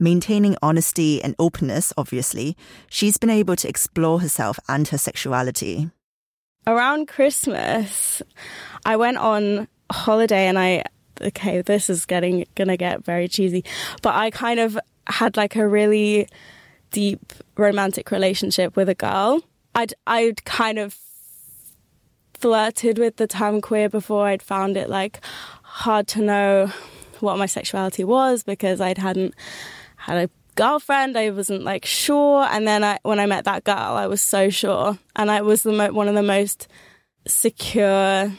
Maintaining 0.00 0.56
honesty 0.60 1.22
and 1.22 1.36
openness, 1.38 1.92
obviously, 1.96 2.56
she's 2.90 3.16
been 3.16 3.30
able 3.30 3.54
to 3.54 3.68
explore 3.68 4.18
herself 4.18 4.58
and 4.68 4.88
her 4.88 4.98
sexuality. 4.98 5.88
Around 6.66 7.06
Christmas, 7.06 8.22
I 8.84 8.96
went 8.96 9.18
on 9.18 9.68
holiday 9.92 10.48
and 10.48 10.58
I 10.58 10.82
okay, 11.20 11.62
this 11.62 11.88
is 11.88 12.04
getting 12.04 12.44
gonna 12.56 12.76
get 12.76 13.04
very 13.04 13.28
cheesy, 13.28 13.64
but 14.02 14.16
I 14.16 14.32
kind 14.32 14.58
of 14.58 14.76
had 15.06 15.36
like 15.36 15.54
a 15.54 15.68
really 15.68 16.26
deep 16.90 17.32
romantic 17.56 18.10
relationship 18.10 18.74
with 18.74 18.88
a 18.88 18.96
girl. 18.96 19.44
I'd 19.76 19.94
I'd 20.08 20.44
kind 20.44 20.80
of 20.80 20.98
flirted 22.42 22.98
with 22.98 23.16
the 23.16 23.28
term 23.28 23.60
queer 23.60 23.88
before 23.88 24.26
I'd 24.26 24.42
found 24.42 24.76
it 24.76 24.90
like 24.90 25.20
hard 25.62 26.08
to 26.08 26.20
know 26.20 26.72
what 27.20 27.38
my 27.38 27.46
sexuality 27.46 28.02
was 28.02 28.42
because 28.42 28.80
I'd 28.80 28.98
hadn't 28.98 29.34
had 29.96 30.16
a 30.16 30.30
girlfriend. 30.56 31.16
I 31.16 31.30
wasn't 31.30 31.62
like 31.62 31.84
sure, 31.84 32.42
and 32.50 32.66
then 32.66 32.82
I, 32.82 32.98
when 33.04 33.20
I 33.20 33.26
met 33.26 33.44
that 33.44 33.62
girl, 33.62 33.76
I 33.76 34.08
was 34.08 34.20
so 34.20 34.50
sure, 34.50 34.98
and 35.14 35.30
I 35.30 35.40
was 35.42 35.62
the 35.62 35.72
mo- 35.72 35.92
one 35.92 36.08
of 36.08 36.16
the 36.16 36.22
most 36.22 36.66
secure 37.28 38.32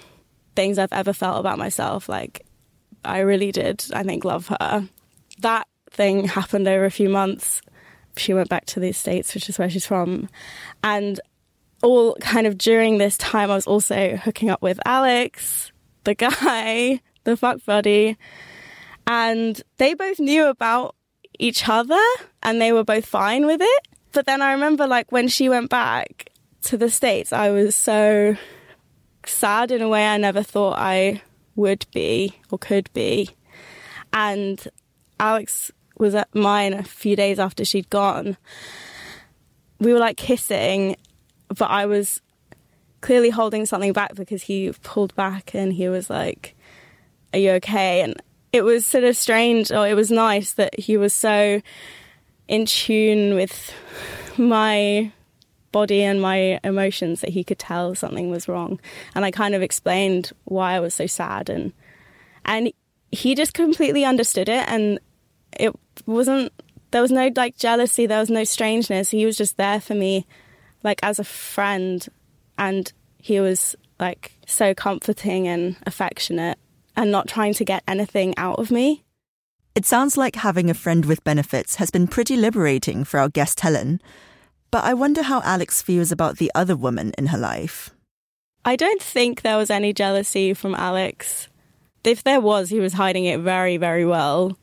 things 0.53 0.77
I've 0.77 0.91
ever 0.91 1.13
felt 1.13 1.39
about 1.39 1.57
myself. 1.57 2.09
Like 2.09 2.45
I 3.05 3.19
really 3.19 3.53
did, 3.53 3.85
I 3.93 4.03
think, 4.03 4.25
love 4.25 4.49
her. 4.49 4.89
That 5.39 5.67
thing 5.91 6.27
happened 6.27 6.67
over 6.67 6.83
a 6.83 6.91
few 6.91 7.07
months, 7.07 7.61
she 8.17 8.33
went 8.33 8.49
back 8.49 8.65
to 8.65 8.81
the 8.81 8.91
States, 8.91 9.33
which 9.33 9.47
is 9.47 9.57
where 9.57 9.69
she's 9.69 9.85
from. 9.85 10.27
And 10.83 11.21
all 11.83 12.15
kind 12.21 12.47
of 12.47 12.57
during 12.57 12.97
this 12.97 13.17
time, 13.17 13.51
I 13.51 13.55
was 13.55 13.67
also 13.67 14.15
hooking 14.15 14.49
up 14.49 14.61
with 14.61 14.79
Alex, 14.85 15.71
the 16.05 16.15
guy, 16.15 17.01
the 17.25 17.37
fuck 17.37 17.63
buddy. 17.65 18.17
And 19.05 19.61
they 19.77 19.93
both 19.93 20.19
knew 20.19 20.47
about 20.47 20.95
each 21.37 21.67
other 21.67 22.01
and 22.41 22.59
they 22.59 22.71
were 22.71 22.85
both 22.85 23.05
fine 23.05 23.45
with 23.45 23.61
it. 23.61 23.87
But 24.13 24.25
then 24.25 24.41
I 24.41 24.53
remember, 24.53 24.87
like, 24.87 25.11
when 25.11 25.27
she 25.27 25.49
went 25.49 25.69
back 25.69 26.29
to 26.63 26.77
the 26.77 26.89
States, 26.89 27.33
I 27.33 27.49
was 27.51 27.75
so 27.75 28.37
sad 29.25 29.71
in 29.71 29.81
a 29.81 29.89
way 29.89 30.07
I 30.07 30.17
never 30.17 30.43
thought 30.43 30.77
I 30.77 31.21
would 31.55 31.85
be 31.93 32.39
or 32.49 32.57
could 32.57 32.91
be. 32.93 33.29
And 34.13 34.65
Alex 35.19 35.71
was 35.97 36.15
at 36.15 36.33
mine 36.33 36.73
a 36.73 36.83
few 36.83 37.15
days 37.15 37.39
after 37.39 37.65
she'd 37.65 37.89
gone. 37.89 38.37
We 39.79 39.91
were 39.91 39.99
like 39.99 40.17
kissing, 40.17 40.95
but 41.49 41.69
I 41.69 41.85
was 41.85 42.21
clearly 43.01 43.29
holding 43.29 43.65
something 43.65 43.93
back 43.93 44.15
because 44.15 44.43
he 44.43 44.71
pulled 44.83 45.13
back 45.15 45.53
and 45.53 45.73
he 45.73 45.89
was 45.89 46.09
like, 46.09 46.55
Are 47.33 47.39
you 47.39 47.51
okay? 47.51 48.01
And 48.01 48.21
it 48.51 48.63
was 48.63 48.85
sort 48.85 49.03
of 49.03 49.17
strange, 49.17 49.71
or 49.71 49.87
it 49.87 49.95
was 49.95 50.11
nice 50.11 50.53
that 50.53 50.79
he 50.79 50.97
was 50.97 51.13
so 51.13 51.61
in 52.47 52.65
tune 52.65 53.35
with 53.35 53.73
my 54.37 55.11
body 55.71 56.03
and 56.03 56.21
my 56.21 56.59
emotions 56.63 57.21
that 57.21 57.31
he 57.31 57.43
could 57.43 57.59
tell 57.59 57.95
something 57.95 58.29
was 58.29 58.47
wrong. 58.47 58.79
And 59.15 59.25
I 59.25 59.31
kind 59.31 59.55
of 59.55 59.61
explained 59.61 60.31
why 60.45 60.73
I 60.73 60.79
was 60.79 60.93
so 60.93 61.07
sad 61.07 61.49
and 61.49 61.73
and 62.45 62.71
he 63.11 63.35
just 63.35 63.53
completely 63.53 64.03
understood 64.05 64.49
it 64.49 64.67
and 64.67 64.99
it 65.59 65.73
wasn't 66.05 66.51
there 66.91 67.01
was 67.01 67.11
no 67.11 67.31
like 67.35 67.57
jealousy, 67.57 68.05
there 68.05 68.19
was 68.19 68.29
no 68.29 68.43
strangeness. 68.43 69.09
He 69.09 69.25
was 69.25 69.35
just 69.35 69.57
there 69.57 69.81
for 69.81 69.95
me 69.95 70.25
like 70.83 70.99
as 71.03 71.19
a 71.19 71.23
friend 71.23 72.07
and 72.57 72.91
he 73.17 73.39
was 73.39 73.75
like 73.99 74.33
so 74.45 74.73
comforting 74.73 75.47
and 75.47 75.77
affectionate 75.85 76.57
and 76.95 77.11
not 77.11 77.27
trying 77.27 77.53
to 77.53 77.65
get 77.65 77.83
anything 77.87 78.37
out 78.37 78.59
of 78.59 78.69
me. 78.69 79.03
It 79.75 79.85
sounds 79.85 80.17
like 80.17 80.35
having 80.35 80.69
a 80.69 80.75
friend 80.75 81.05
with 81.05 81.23
benefits 81.23 81.75
has 81.75 81.89
been 81.89 82.07
pretty 82.07 82.35
liberating 82.35 83.03
for 83.03 83.19
our 83.19 83.29
guest 83.29 83.61
Helen. 83.61 84.01
But 84.69 84.83
I 84.83 84.93
wonder 84.93 85.23
how 85.23 85.41
Alex 85.41 85.81
feels 85.81 86.11
about 86.11 86.37
the 86.37 86.51
other 86.53 86.75
woman 86.75 87.11
in 87.17 87.27
her 87.27 87.37
life. 87.37 87.89
I 88.65 88.75
don't 88.75 89.01
think 89.01 89.41
there 89.41 89.57
was 89.57 89.69
any 89.69 89.93
jealousy 89.93 90.53
from 90.53 90.75
Alex. 90.75 91.47
If 92.03 92.23
there 92.23 92.41
was, 92.41 92.69
he 92.69 92.79
was 92.79 92.93
hiding 92.93 93.25
it 93.25 93.39
very, 93.39 93.77
very 93.77 94.05
well. 94.05 94.57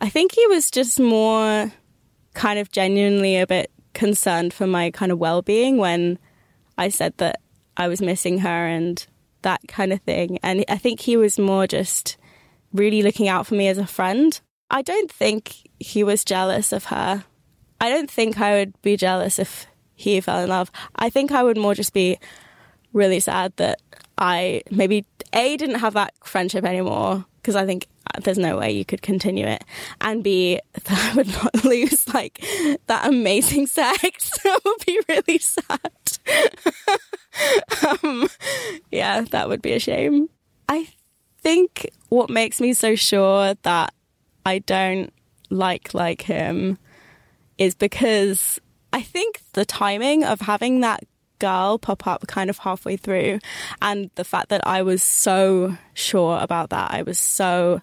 I 0.00 0.08
think 0.08 0.32
he 0.32 0.46
was 0.46 0.70
just 0.70 0.98
more 0.98 1.72
kind 2.34 2.58
of 2.58 2.72
genuinely 2.72 3.38
a 3.38 3.46
bit 3.46 3.70
concerned 3.94 4.52
for 4.54 4.66
my 4.66 4.90
kind 4.90 5.12
of 5.12 5.18
well 5.18 5.42
being 5.42 5.76
when 5.76 6.18
I 6.78 6.88
said 6.88 7.14
that 7.18 7.40
I 7.76 7.88
was 7.88 8.00
missing 8.00 8.38
her 8.38 8.66
and 8.66 9.04
that 9.42 9.60
kind 9.68 9.92
of 9.92 10.00
thing. 10.02 10.38
And 10.42 10.64
I 10.68 10.76
think 10.76 11.00
he 11.00 11.16
was 11.16 11.38
more 11.38 11.66
just 11.66 12.16
really 12.72 13.02
looking 13.02 13.28
out 13.28 13.46
for 13.46 13.54
me 13.54 13.68
as 13.68 13.78
a 13.78 13.86
friend. 13.86 14.38
I 14.70 14.82
don't 14.82 15.10
think 15.10 15.68
he 15.78 16.02
was 16.02 16.24
jealous 16.24 16.72
of 16.72 16.86
her. 16.86 17.24
I 17.80 17.90
don't 17.90 18.10
think 18.10 18.40
I 18.40 18.54
would 18.54 18.80
be 18.82 18.96
jealous 18.96 19.38
if 19.38 19.66
he 19.94 20.20
fell 20.20 20.42
in 20.42 20.48
love. 20.48 20.70
I 20.96 21.10
think 21.10 21.32
I 21.32 21.42
would 21.42 21.58
more 21.58 21.74
just 21.74 21.92
be 21.92 22.18
really 22.92 23.20
sad 23.20 23.52
that 23.56 23.80
I 24.16 24.62
maybe 24.70 25.04
A 25.32 25.56
didn't 25.56 25.80
have 25.80 25.94
that 25.94 26.14
friendship 26.24 26.64
anymore 26.64 27.24
because 27.42 27.56
I 27.56 27.66
think 27.66 27.88
there's 28.22 28.38
no 28.38 28.56
way 28.56 28.70
you 28.70 28.84
could 28.84 29.02
continue 29.02 29.46
it. 29.46 29.64
And 30.00 30.22
b 30.22 30.60
that 30.84 31.10
i 31.12 31.14
would 31.16 31.28
not 31.28 31.64
lose 31.64 32.08
like 32.14 32.44
that 32.86 33.06
amazing 33.06 33.66
sex. 33.66 34.30
That 34.42 34.60
would 34.64 34.84
be 34.84 35.00
really 35.08 35.38
sad. 35.38 35.90
Um, 38.02 38.28
yeah 38.90 39.22
that 39.30 39.48
would 39.48 39.62
be 39.62 39.72
a 39.72 39.78
shame. 39.78 40.28
I 40.68 40.88
think 41.42 41.90
what 42.08 42.30
makes 42.30 42.60
me 42.60 42.72
so 42.72 42.94
sure 42.94 43.54
that 43.62 43.92
i 44.46 44.58
don't 44.60 45.12
like 45.50 45.92
like 45.92 46.22
him 46.22 46.78
is 47.58 47.74
because 47.74 48.60
i 48.92 49.02
think 49.02 49.40
the 49.52 49.64
timing 49.64 50.24
of 50.24 50.40
having 50.42 50.80
that 50.80 51.02
girl 51.42 51.78
pop 51.78 52.06
up 52.06 52.26
kind 52.28 52.48
of 52.48 52.58
halfway 52.58 52.96
through. 52.96 53.40
And 53.82 54.10
the 54.14 54.24
fact 54.24 54.48
that 54.50 54.66
I 54.66 54.82
was 54.82 55.02
so 55.02 55.76
sure 55.92 56.38
about 56.40 56.70
that, 56.70 56.92
I 56.92 57.02
was 57.02 57.18
so 57.18 57.80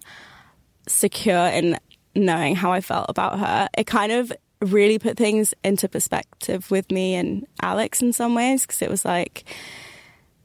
secure 0.88 1.48
in 1.48 1.78
knowing 2.16 2.56
how 2.56 2.72
I 2.72 2.82
felt 2.82 3.08
about 3.10 3.38
her, 3.40 3.68
it 3.78 3.86
kind 3.86 4.12
of 4.12 4.32
really 4.62 4.98
put 4.98 5.18
things 5.18 5.54
into 5.64 5.88
perspective 5.88 6.72
with 6.72 6.90
me 6.90 7.16
and 7.16 7.46
Alex 7.62 8.02
in 8.02 8.14
some 8.14 8.34
ways 8.34 8.64
because 8.64 8.82
it 8.82 8.90
was 8.90 9.06
like 9.06 9.44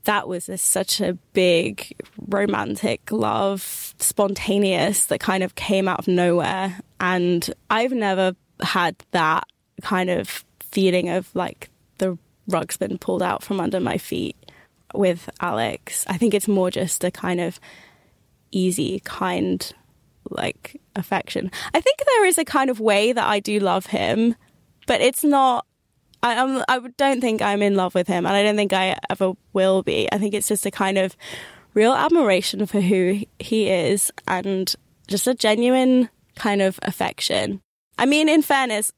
that 0.04 0.28
was 0.28 0.48
a, 0.48 0.58
such 0.58 1.00
a 1.00 1.14
big 1.32 1.96
romantic 2.28 3.10
love, 3.10 3.94
spontaneous 3.98 5.06
that 5.06 5.18
kind 5.18 5.42
of 5.42 5.54
came 5.54 5.88
out 5.88 6.00
of 6.00 6.08
nowhere. 6.08 6.78
And 7.00 7.48
I've 7.70 7.92
never 7.92 8.36
had 8.60 8.96
that 9.12 9.44
kind 9.82 10.10
of 10.10 10.44
feeling 10.60 11.08
of 11.08 11.34
like 11.34 11.70
rug's 12.48 12.76
been 12.76 12.98
pulled 12.98 13.22
out 13.22 13.42
from 13.42 13.60
under 13.60 13.80
my 13.80 13.98
feet 13.98 14.36
with 14.94 15.28
Alex. 15.40 16.04
I 16.08 16.16
think 16.16 16.34
it's 16.34 16.48
more 16.48 16.70
just 16.70 17.04
a 17.04 17.10
kind 17.10 17.40
of 17.40 17.58
easy, 18.50 19.00
kind, 19.04 19.72
like 20.30 20.80
affection. 20.96 21.50
I 21.72 21.80
think 21.80 21.98
there 22.04 22.26
is 22.26 22.38
a 22.38 22.44
kind 22.44 22.70
of 22.70 22.80
way 22.80 23.12
that 23.12 23.26
I 23.26 23.40
do 23.40 23.58
love 23.58 23.86
him, 23.86 24.34
but 24.86 25.00
it's 25.00 25.24
not. 25.24 25.66
I, 26.22 26.38
I'm, 26.38 26.64
I 26.68 26.88
don't 26.96 27.20
think 27.20 27.42
I'm 27.42 27.60
in 27.60 27.74
love 27.74 27.94
with 27.94 28.06
him, 28.06 28.24
and 28.24 28.34
I 28.34 28.42
don't 28.42 28.56
think 28.56 28.72
I 28.72 28.98
ever 29.10 29.34
will 29.52 29.82
be. 29.82 30.08
I 30.10 30.18
think 30.18 30.32
it's 30.34 30.48
just 30.48 30.64
a 30.64 30.70
kind 30.70 30.96
of 30.96 31.16
real 31.74 31.92
admiration 31.92 32.64
for 32.66 32.80
who 32.80 33.20
he 33.38 33.68
is 33.68 34.10
and 34.26 34.74
just 35.06 35.26
a 35.26 35.34
genuine 35.34 36.08
kind 36.36 36.62
of 36.62 36.78
affection. 36.82 37.60
I 37.98 38.06
mean, 38.06 38.28
in 38.28 38.42
fairness, 38.42 38.90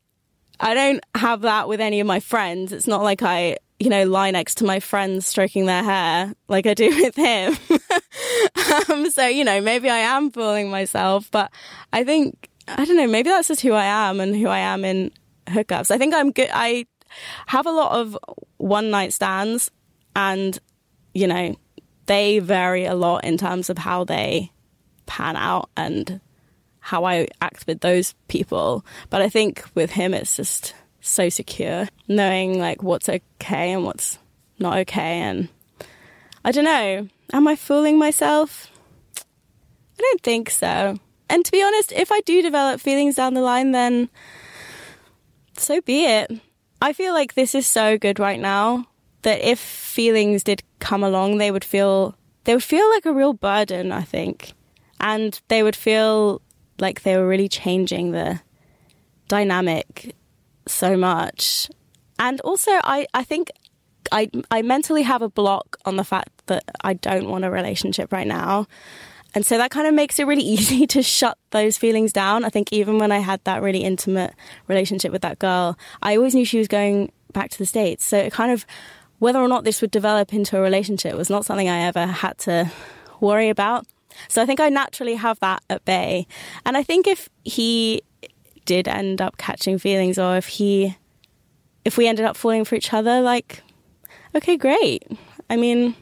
I 0.60 0.74
don't 0.74 1.04
have 1.14 1.42
that 1.42 1.68
with 1.68 1.80
any 1.80 2.00
of 2.00 2.06
my 2.06 2.20
friends. 2.20 2.72
It's 2.72 2.86
not 2.86 3.02
like 3.02 3.22
I, 3.22 3.58
you 3.78 3.90
know, 3.90 4.04
lie 4.04 4.30
next 4.30 4.56
to 4.56 4.64
my 4.64 4.80
friends 4.80 5.26
stroking 5.26 5.66
their 5.66 5.82
hair 5.82 6.34
like 6.48 6.66
I 6.66 6.74
do 6.74 6.88
with 7.02 7.16
him. 7.16 7.56
um, 8.88 9.10
so, 9.10 9.26
you 9.26 9.44
know, 9.44 9.60
maybe 9.60 9.90
I 9.90 9.98
am 9.98 10.30
fooling 10.30 10.70
myself, 10.70 11.30
but 11.30 11.50
I 11.92 12.04
think, 12.04 12.48
I 12.68 12.84
don't 12.84 12.96
know, 12.96 13.06
maybe 13.06 13.30
that's 13.30 13.48
just 13.48 13.60
who 13.60 13.72
I 13.72 13.84
am 13.84 14.20
and 14.20 14.34
who 14.34 14.48
I 14.48 14.60
am 14.60 14.84
in 14.84 15.10
hookups. 15.46 15.90
I 15.90 15.98
think 15.98 16.14
I'm 16.14 16.32
good. 16.32 16.50
I 16.52 16.86
have 17.46 17.66
a 17.66 17.70
lot 17.70 17.92
of 17.92 18.18
one 18.56 18.90
night 18.90 19.12
stands 19.12 19.70
and, 20.14 20.58
you 21.14 21.26
know, 21.26 21.54
they 22.06 22.38
vary 22.38 22.86
a 22.86 22.94
lot 22.94 23.24
in 23.24 23.36
terms 23.36 23.68
of 23.68 23.78
how 23.78 24.04
they 24.04 24.52
pan 25.06 25.36
out 25.36 25.70
and 25.76 26.20
how 26.86 27.04
I 27.04 27.26
act 27.42 27.66
with 27.66 27.80
those 27.80 28.14
people. 28.28 28.84
But 29.10 29.20
I 29.20 29.28
think 29.28 29.64
with 29.74 29.90
him, 29.90 30.14
it's 30.14 30.36
just 30.36 30.72
so 31.00 31.28
secure, 31.28 31.88
knowing 32.06 32.60
like 32.60 32.80
what's 32.80 33.08
okay 33.08 33.72
and 33.72 33.84
what's 33.84 34.20
not 34.60 34.78
okay. 34.78 35.18
And 35.18 35.48
I 36.44 36.52
don't 36.52 36.64
know, 36.64 37.08
am 37.32 37.48
I 37.48 37.56
fooling 37.56 37.98
myself? 37.98 38.70
I 39.18 40.00
don't 40.00 40.22
think 40.22 40.48
so. 40.48 40.96
And 41.28 41.44
to 41.44 41.50
be 41.50 41.60
honest, 41.60 41.90
if 41.90 42.12
I 42.12 42.20
do 42.20 42.40
develop 42.40 42.80
feelings 42.80 43.16
down 43.16 43.34
the 43.34 43.40
line, 43.40 43.72
then 43.72 44.08
so 45.56 45.80
be 45.80 46.04
it. 46.04 46.30
I 46.80 46.92
feel 46.92 47.14
like 47.14 47.34
this 47.34 47.56
is 47.56 47.66
so 47.66 47.98
good 47.98 48.20
right 48.20 48.38
now 48.38 48.86
that 49.22 49.40
if 49.40 49.58
feelings 49.58 50.44
did 50.44 50.62
come 50.78 51.02
along, 51.02 51.38
they 51.38 51.50
would 51.50 51.64
feel 51.64 52.14
they 52.44 52.54
would 52.54 52.62
feel 52.62 52.88
like 52.90 53.06
a 53.06 53.12
real 53.12 53.32
burden, 53.32 53.90
I 53.90 54.02
think. 54.02 54.52
And 55.00 55.40
they 55.48 55.64
would 55.64 55.74
feel 55.74 56.40
like 56.78 57.02
they 57.02 57.16
were 57.16 57.26
really 57.26 57.48
changing 57.48 58.12
the 58.12 58.40
dynamic 59.28 60.14
so 60.66 60.96
much. 60.96 61.68
And 62.18 62.40
also, 62.40 62.70
I, 62.72 63.06
I 63.14 63.24
think 63.24 63.50
I, 64.12 64.30
I 64.50 64.62
mentally 64.62 65.02
have 65.02 65.22
a 65.22 65.28
block 65.28 65.76
on 65.84 65.96
the 65.96 66.04
fact 66.04 66.46
that 66.46 66.64
I 66.82 66.94
don't 66.94 67.28
want 67.28 67.44
a 67.44 67.50
relationship 67.50 68.12
right 68.12 68.26
now. 68.26 68.66
And 69.34 69.44
so 69.44 69.58
that 69.58 69.70
kind 69.70 69.86
of 69.86 69.94
makes 69.94 70.18
it 70.18 70.26
really 70.26 70.42
easy 70.56 70.86
to 70.88 71.02
shut 71.02 71.38
those 71.50 71.76
feelings 71.76 72.12
down. 72.12 72.44
I 72.44 72.48
think 72.48 72.72
even 72.72 72.98
when 72.98 73.12
I 73.12 73.18
had 73.18 73.42
that 73.44 73.62
really 73.62 73.84
intimate 73.84 74.34
relationship 74.66 75.12
with 75.12 75.22
that 75.22 75.38
girl, 75.38 75.78
I 76.02 76.16
always 76.16 76.34
knew 76.34 76.44
she 76.44 76.58
was 76.58 76.68
going 76.68 77.12
back 77.32 77.50
to 77.50 77.58
the 77.58 77.66
States. 77.66 78.04
So 78.04 78.16
it 78.18 78.32
kind 78.32 78.50
of, 78.52 78.66
whether 79.18 79.38
or 79.38 79.48
not 79.48 79.64
this 79.64 79.80
would 79.80 79.90
develop 79.90 80.32
into 80.32 80.58
a 80.58 80.60
relationship 80.60 81.14
was 81.16 81.30
not 81.30 81.44
something 81.44 81.68
I 81.68 81.80
ever 81.82 82.06
had 82.06 82.38
to 82.38 82.70
worry 83.20 83.48
about. 83.48 83.86
So 84.28 84.42
I 84.42 84.46
think 84.46 84.60
I 84.60 84.68
naturally 84.68 85.14
have 85.14 85.38
that 85.40 85.62
at 85.70 85.84
bay. 85.84 86.26
And 86.64 86.76
I 86.76 86.82
think 86.82 87.06
if 87.06 87.28
he 87.44 88.02
did 88.64 88.88
end 88.88 89.20
up 89.20 89.36
catching 89.36 89.78
feelings 89.78 90.18
or 90.18 90.36
if 90.36 90.46
he 90.46 90.96
if 91.84 91.96
we 91.96 92.08
ended 92.08 92.24
up 92.24 92.36
falling 92.36 92.64
for 92.64 92.74
each 92.74 92.92
other, 92.92 93.20
like 93.20 93.62
okay, 94.34 94.56
great. 94.56 95.04
I 95.48 95.56
mean, 95.56 95.94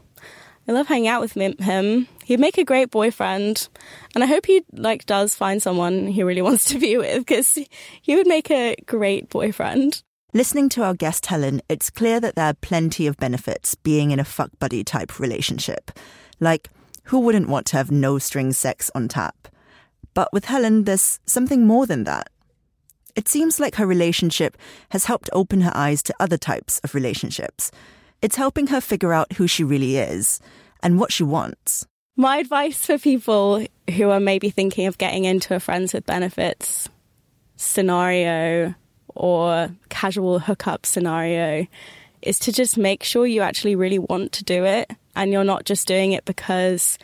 I 0.66 0.72
love 0.72 0.86
hanging 0.86 1.08
out 1.08 1.20
with 1.20 1.34
him. 1.34 2.08
He'd 2.24 2.40
make 2.40 2.56
a 2.56 2.64
great 2.64 2.90
boyfriend, 2.90 3.68
and 4.14 4.24
I 4.24 4.26
hope 4.26 4.46
he 4.46 4.64
like 4.72 5.04
does 5.06 5.34
find 5.34 5.62
someone 5.62 6.06
he 6.06 6.22
really 6.22 6.42
wants 6.48 6.64
to 6.66 6.78
be 6.78 6.96
with 6.96 7.18
because 7.18 7.58
he 8.00 8.16
would 8.16 8.26
make 8.26 8.50
a 8.50 8.76
great 8.86 9.28
boyfriend. 9.28 10.02
Listening 10.32 10.68
to 10.70 10.82
our 10.82 10.94
guest 10.94 11.26
Helen, 11.26 11.62
it's 11.68 11.90
clear 11.90 12.18
that 12.18 12.34
there 12.34 12.46
are 12.46 12.54
plenty 12.54 13.06
of 13.06 13.16
benefits 13.18 13.76
being 13.76 14.10
in 14.10 14.18
a 14.18 14.24
fuck 14.24 14.50
buddy 14.58 14.82
type 14.82 15.20
relationship. 15.20 15.92
Like, 16.40 16.70
who 17.04 17.20
wouldn't 17.20 17.48
want 17.48 17.66
to 17.66 17.76
have 17.76 17.90
no 17.90 18.18
string 18.18 18.52
sex 18.52 18.90
on 18.94 19.08
tap? 19.08 19.48
But 20.14 20.32
with 20.32 20.46
Helen, 20.46 20.84
there's 20.84 21.20
something 21.26 21.66
more 21.66 21.86
than 21.86 22.04
that. 22.04 22.28
It 23.16 23.28
seems 23.28 23.60
like 23.60 23.76
her 23.76 23.86
relationship 23.86 24.56
has 24.90 25.04
helped 25.04 25.30
open 25.32 25.60
her 25.60 25.72
eyes 25.74 26.02
to 26.04 26.14
other 26.18 26.36
types 26.36 26.80
of 26.80 26.94
relationships. 26.94 27.70
It's 28.22 28.36
helping 28.36 28.68
her 28.68 28.80
figure 28.80 29.12
out 29.12 29.34
who 29.34 29.46
she 29.46 29.62
really 29.62 29.98
is 29.98 30.40
and 30.82 30.98
what 30.98 31.12
she 31.12 31.22
wants. 31.22 31.86
My 32.16 32.38
advice 32.38 32.86
for 32.86 32.98
people 32.98 33.66
who 33.96 34.10
are 34.10 34.20
maybe 34.20 34.50
thinking 34.50 34.86
of 34.86 34.98
getting 34.98 35.24
into 35.24 35.54
a 35.54 35.60
friends 35.60 35.92
with 35.92 36.06
benefits 36.06 36.88
scenario 37.56 38.74
or 39.14 39.70
casual 39.88 40.38
hookup 40.38 40.86
scenario 40.86 41.66
is 42.22 42.38
to 42.40 42.52
just 42.52 42.76
make 42.76 43.04
sure 43.04 43.26
you 43.26 43.42
actually 43.42 43.76
really 43.76 43.98
want 43.98 44.32
to 44.32 44.44
do 44.44 44.64
it 44.64 44.90
and 45.16 45.32
you're 45.32 45.44
not 45.44 45.64
just 45.64 45.86
doing 45.86 46.12
it 46.12 46.24
because 46.24 46.98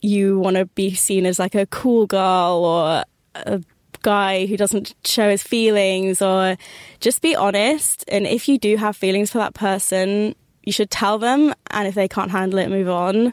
you 0.00 0.38
want 0.38 0.56
to 0.56 0.66
be 0.66 0.94
seen 0.94 1.26
as 1.26 1.38
like 1.38 1.54
a 1.54 1.66
cool 1.66 2.06
girl 2.06 2.64
or 2.64 3.04
a 3.34 3.62
guy 4.02 4.46
who 4.46 4.56
doesn't 4.56 4.94
show 5.04 5.30
his 5.30 5.42
feelings 5.42 6.22
or 6.22 6.56
just 7.00 7.22
be 7.22 7.34
honest. 7.34 8.04
And 8.08 8.26
if 8.26 8.48
you 8.48 8.58
do 8.58 8.76
have 8.76 8.96
feelings 8.96 9.30
for 9.30 9.38
that 9.38 9.54
person 9.54 10.34
you 10.66 10.72
should 10.72 10.90
tell 10.90 11.18
them 11.18 11.54
and 11.70 11.88
if 11.88 11.94
they 11.94 12.08
can't 12.08 12.30
handle 12.30 12.58
it 12.58 12.68
move 12.68 12.88
on. 12.88 13.32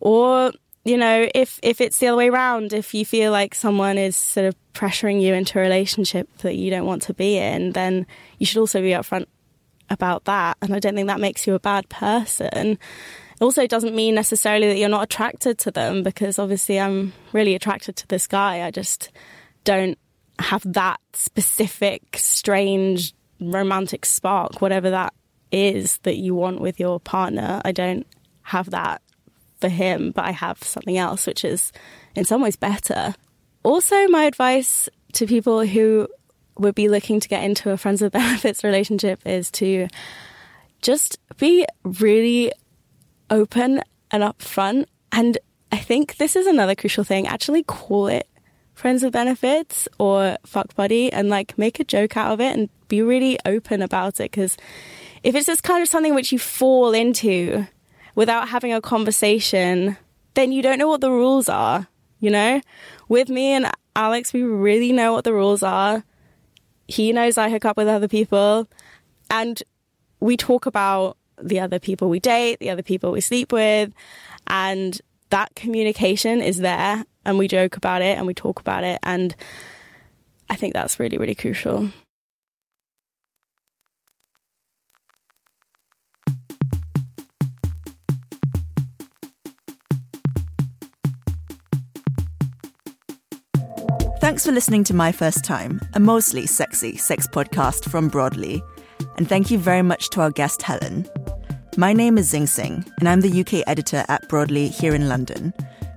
Or 0.00 0.52
you 0.84 0.98
know 0.98 1.28
if 1.34 1.58
if 1.62 1.80
it's 1.80 1.98
the 1.98 2.08
other 2.08 2.18
way 2.18 2.28
around 2.28 2.74
if 2.74 2.92
you 2.92 3.06
feel 3.06 3.32
like 3.32 3.54
someone 3.54 3.96
is 3.96 4.16
sort 4.16 4.46
of 4.46 4.54
pressuring 4.74 5.22
you 5.22 5.32
into 5.32 5.58
a 5.58 5.62
relationship 5.62 6.28
that 6.38 6.56
you 6.56 6.68
don't 6.68 6.84
want 6.84 7.00
to 7.00 7.14
be 7.14 7.38
in 7.38 7.72
then 7.72 8.06
you 8.38 8.44
should 8.44 8.58
also 8.58 8.82
be 8.82 8.90
upfront 8.90 9.24
about 9.90 10.24
that 10.24 10.56
and 10.62 10.74
i 10.74 10.78
don't 10.78 10.94
think 10.94 11.08
that 11.08 11.20
makes 11.20 11.46
you 11.46 11.54
a 11.54 11.60
bad 11.60 11.88
person 11.88 12.78
It 13.40 13.44
also 13.44 13.66
doesn't 13.66 13.94
mean 13.94 14.14
necessarily 14.14 14.68
that 14.68 14.78
you're 14.78 14.88
not 14.88 15.02
attracted 15.02 15.58
to 15.58 15.70
them 15.70 16.02
because 16.02 16.38
obviously 16.38 16.78
I'm 16.78 17.12
really 17.32 17.54
attracted 17.54 17.96
to 17.96 18.06
this 18.06 18.28
guy. 18.28 18.62
I 18.62 18.70
just 18.70 19.10
don't 19.64 19.98
have 20.38 20.62
that 20.72 21.00
specific, 21.14 22.02
strange, 22.16 23.12
romantic 23.40 24.06
spark, 24.06 24.60
whatever 24.62 24.90
that 24.90 25.12
is 25.50 25.98
that 25.98 26.16
you 26.16 26.34
want 26.34 26.60
with 26.60 26.78
your 26.78 27.00
partner. 27.00 27.60
I 27.64 27.72
don't 27.72 28.06
have 28.42 28.70
that 28.70 29.02
for 29.60 29.68
him, 29.68 30.12
but 30.12 30.24
I 30.24 30.30
have 30.30 30.62
something 30.62 30.96
else, 30.96 31.26
which 31.26 31.44
is 31.44 31.72
in 32.14 32.24
some 32.24 32.40
ways 32.40 32.56
better. 32.56 33.14
Also, 33.64 34.06
my 34.08 34.24
advice 34.24 34.88
to 35.14 35.26
people 35.26 35.66
who 35.66 36.06
would 36.58 36.74
be 36.74 36.88
looking 36.88 37.20
to 37.20 37.28
get 37.28 37.42
into 37.42 37.70
a 37.70 37.76
friends 37.76 38.00
with 38.00 38.12
benefits 38.20 38.64
relationship 38.64 39.20
is 39.26 39.50
to 39.52 39.88
just 40.82 41.18
be 41.38 41.66
really 41.82 42.52
open 43.30 43.82
and 44.10 44.22
upfront. 44.22 44.86
And 45.12 45.38
I 45.72 45.78
think 45.78 46.16
this 46.16 46.36
is 46.36 46.46
another 46.46 46.74
crucial 46.74 47.04
thing. 47.04 47.26
Actually, 47.26 47.62
call 47.62 48.06
it 48.06 48.28
friends 48.74 49.02
with 49.02 49.12
benefits 49.12 49.88
or 49.98 50.36
fuck 50.44 50.74
buddy 50.74 51.12
and 51.12 51.28
like 51.28 51.56
make 51.56 51.80
a 51.80 51.84
joke 51.84 52.16
out 52.16 52.32
of 52.32 52.40
it 52.40 52.56
and 52.56 52.68
be 52.88 53.02
really 53.02 53.38
open 53.46 53.82
about 53.82 54.20
it. 54.20 54.30
Because 54.30 54.56
if 55.22 55.34
it's 55.34 55.46
just 55.46 55.62
kind 55.62 55.82
of 55.82 55.88
something 55.88 56.14
which 56.14 56.32
you 56.32 56.38
fall 56.38 56.92
into 56.92 57.66
without 58.14 58.48
having 58.48 58.72
a 58.72 58.80
conversation, 58.80 59.96
then 60.34 60.52
you 60.52 60.62
don't 60.62 60.78
know 60.78 60.88
what 60.88 61.00
the 61.00 61.10
rules 61.10 61.48
are. 61.48 61.88
You 62.20 62.30
know, 62.30 62.60
with 63.08 63.28
me 63.28 63.52
and 63.52 63.70
Alex, 63.94 64.32
we 64.32 64.42
really 64.42 64.92
know 64.92 65.12
what 65.12 65.24
the 65.24 65.34
rules 65.34 65.62
are. 65.62 66.04
He 66.86 67.12
knows 67.12 67.38
I 67.38 67.50
hook 67.50 67.64
up 67.64 67.76
with 67.76 67.88
other 67.88 68.08
people, 68.08 68.68
and 69.30 69.62
we 70.20 70.36
talk 70.36 70.66
about 70.66 71.16
the 71.42 71.60
other 71.60 71.78
people 71.78 72.08
we 72.08 72.20
date, 72.20 72.58
the 72.60 72.70
other 72.70 72.82
people 72.82 73.12
we 73.12 73.20
sleep 73.20 73.52
with, 73.52 73.92
and 74.46 75.00
that 75.30 75.54
communication 75.54 76.40
is 76.40 76.58
there 76.58 77.04
and 77.24 77.38
we 77.38 77.48
joke 77.48 77.76
about 77.76 78.02
it 78.02 78.16
and 78.16 78.26
we 78.26 78.34
talk 78.34 78.60
about 78.60 78.84
it 78.84 79.00
and 79.02 79.34
I 80.48 80.56
think 80.56 80.74
that's 80.74 81.00
really 81.00 81.18
really 81.18 81.34
crucial. 81.34 81.90
Thanks 94.24 94.46
for 94.46 94.52
listening 94.52 94.84
to 94.84 94.94
My 94.94 95.12
First 95.12 95.44
Time, 95.44 95.82
a 95.92 96.00
mostly 96.00 96.46
sexy 96.46 96.96
sex 96.96 97.26
podcast 97.26 97.90
from 97.90 98.08
Broadly. 98.08 98.62
And 99.18 99.28
thank 99.28 99.50
you 99.50 99.58
very 99.58 99.82
much 99.82 100.08
to 100.10 100.22
our 100.22 100.30
guest, 100.30 100.62
Helen. 100.62 101.06
My 101.76 101.92
name 101.92 102.16
is 102.16 102.30
Zing 102.30 102.46
Tsjeng, 102.46 102.90
and 102.98 103.06
I'm 103.06 103.20
the 103.20 103.40
UK 103.40 103.68
editor 103.68 104.02
at 104.08 104.26
Broadly 104.30 104.68
here 104.68 104.94
in 104.94 105.10
London. 105.10 105.52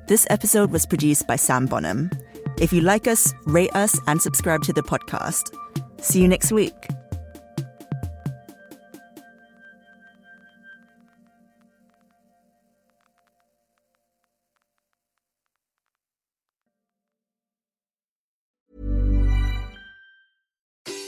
This 0.09 0.27
episode 0.29 0.71
was 0.71 0.85
produced 0.85 1.25
by 1.25 1.37
Sam 1.37 1.67
Bonham. 1.67 2.11
If 2.59 2.73
you 2.73 2.81
like 2.81 3.07
us, 3.07 3.33
rate 3.45 3.73
us 3.73 3.97
and 4.07 4.21
subscribe 4.21 4.61
to 4.63 4.73
the 4.73 4.83
podcast. 4.83 5.55
See 6.01 6.21
you 6.21 6.27
next 6.27 6.51
week. 6.51 6.75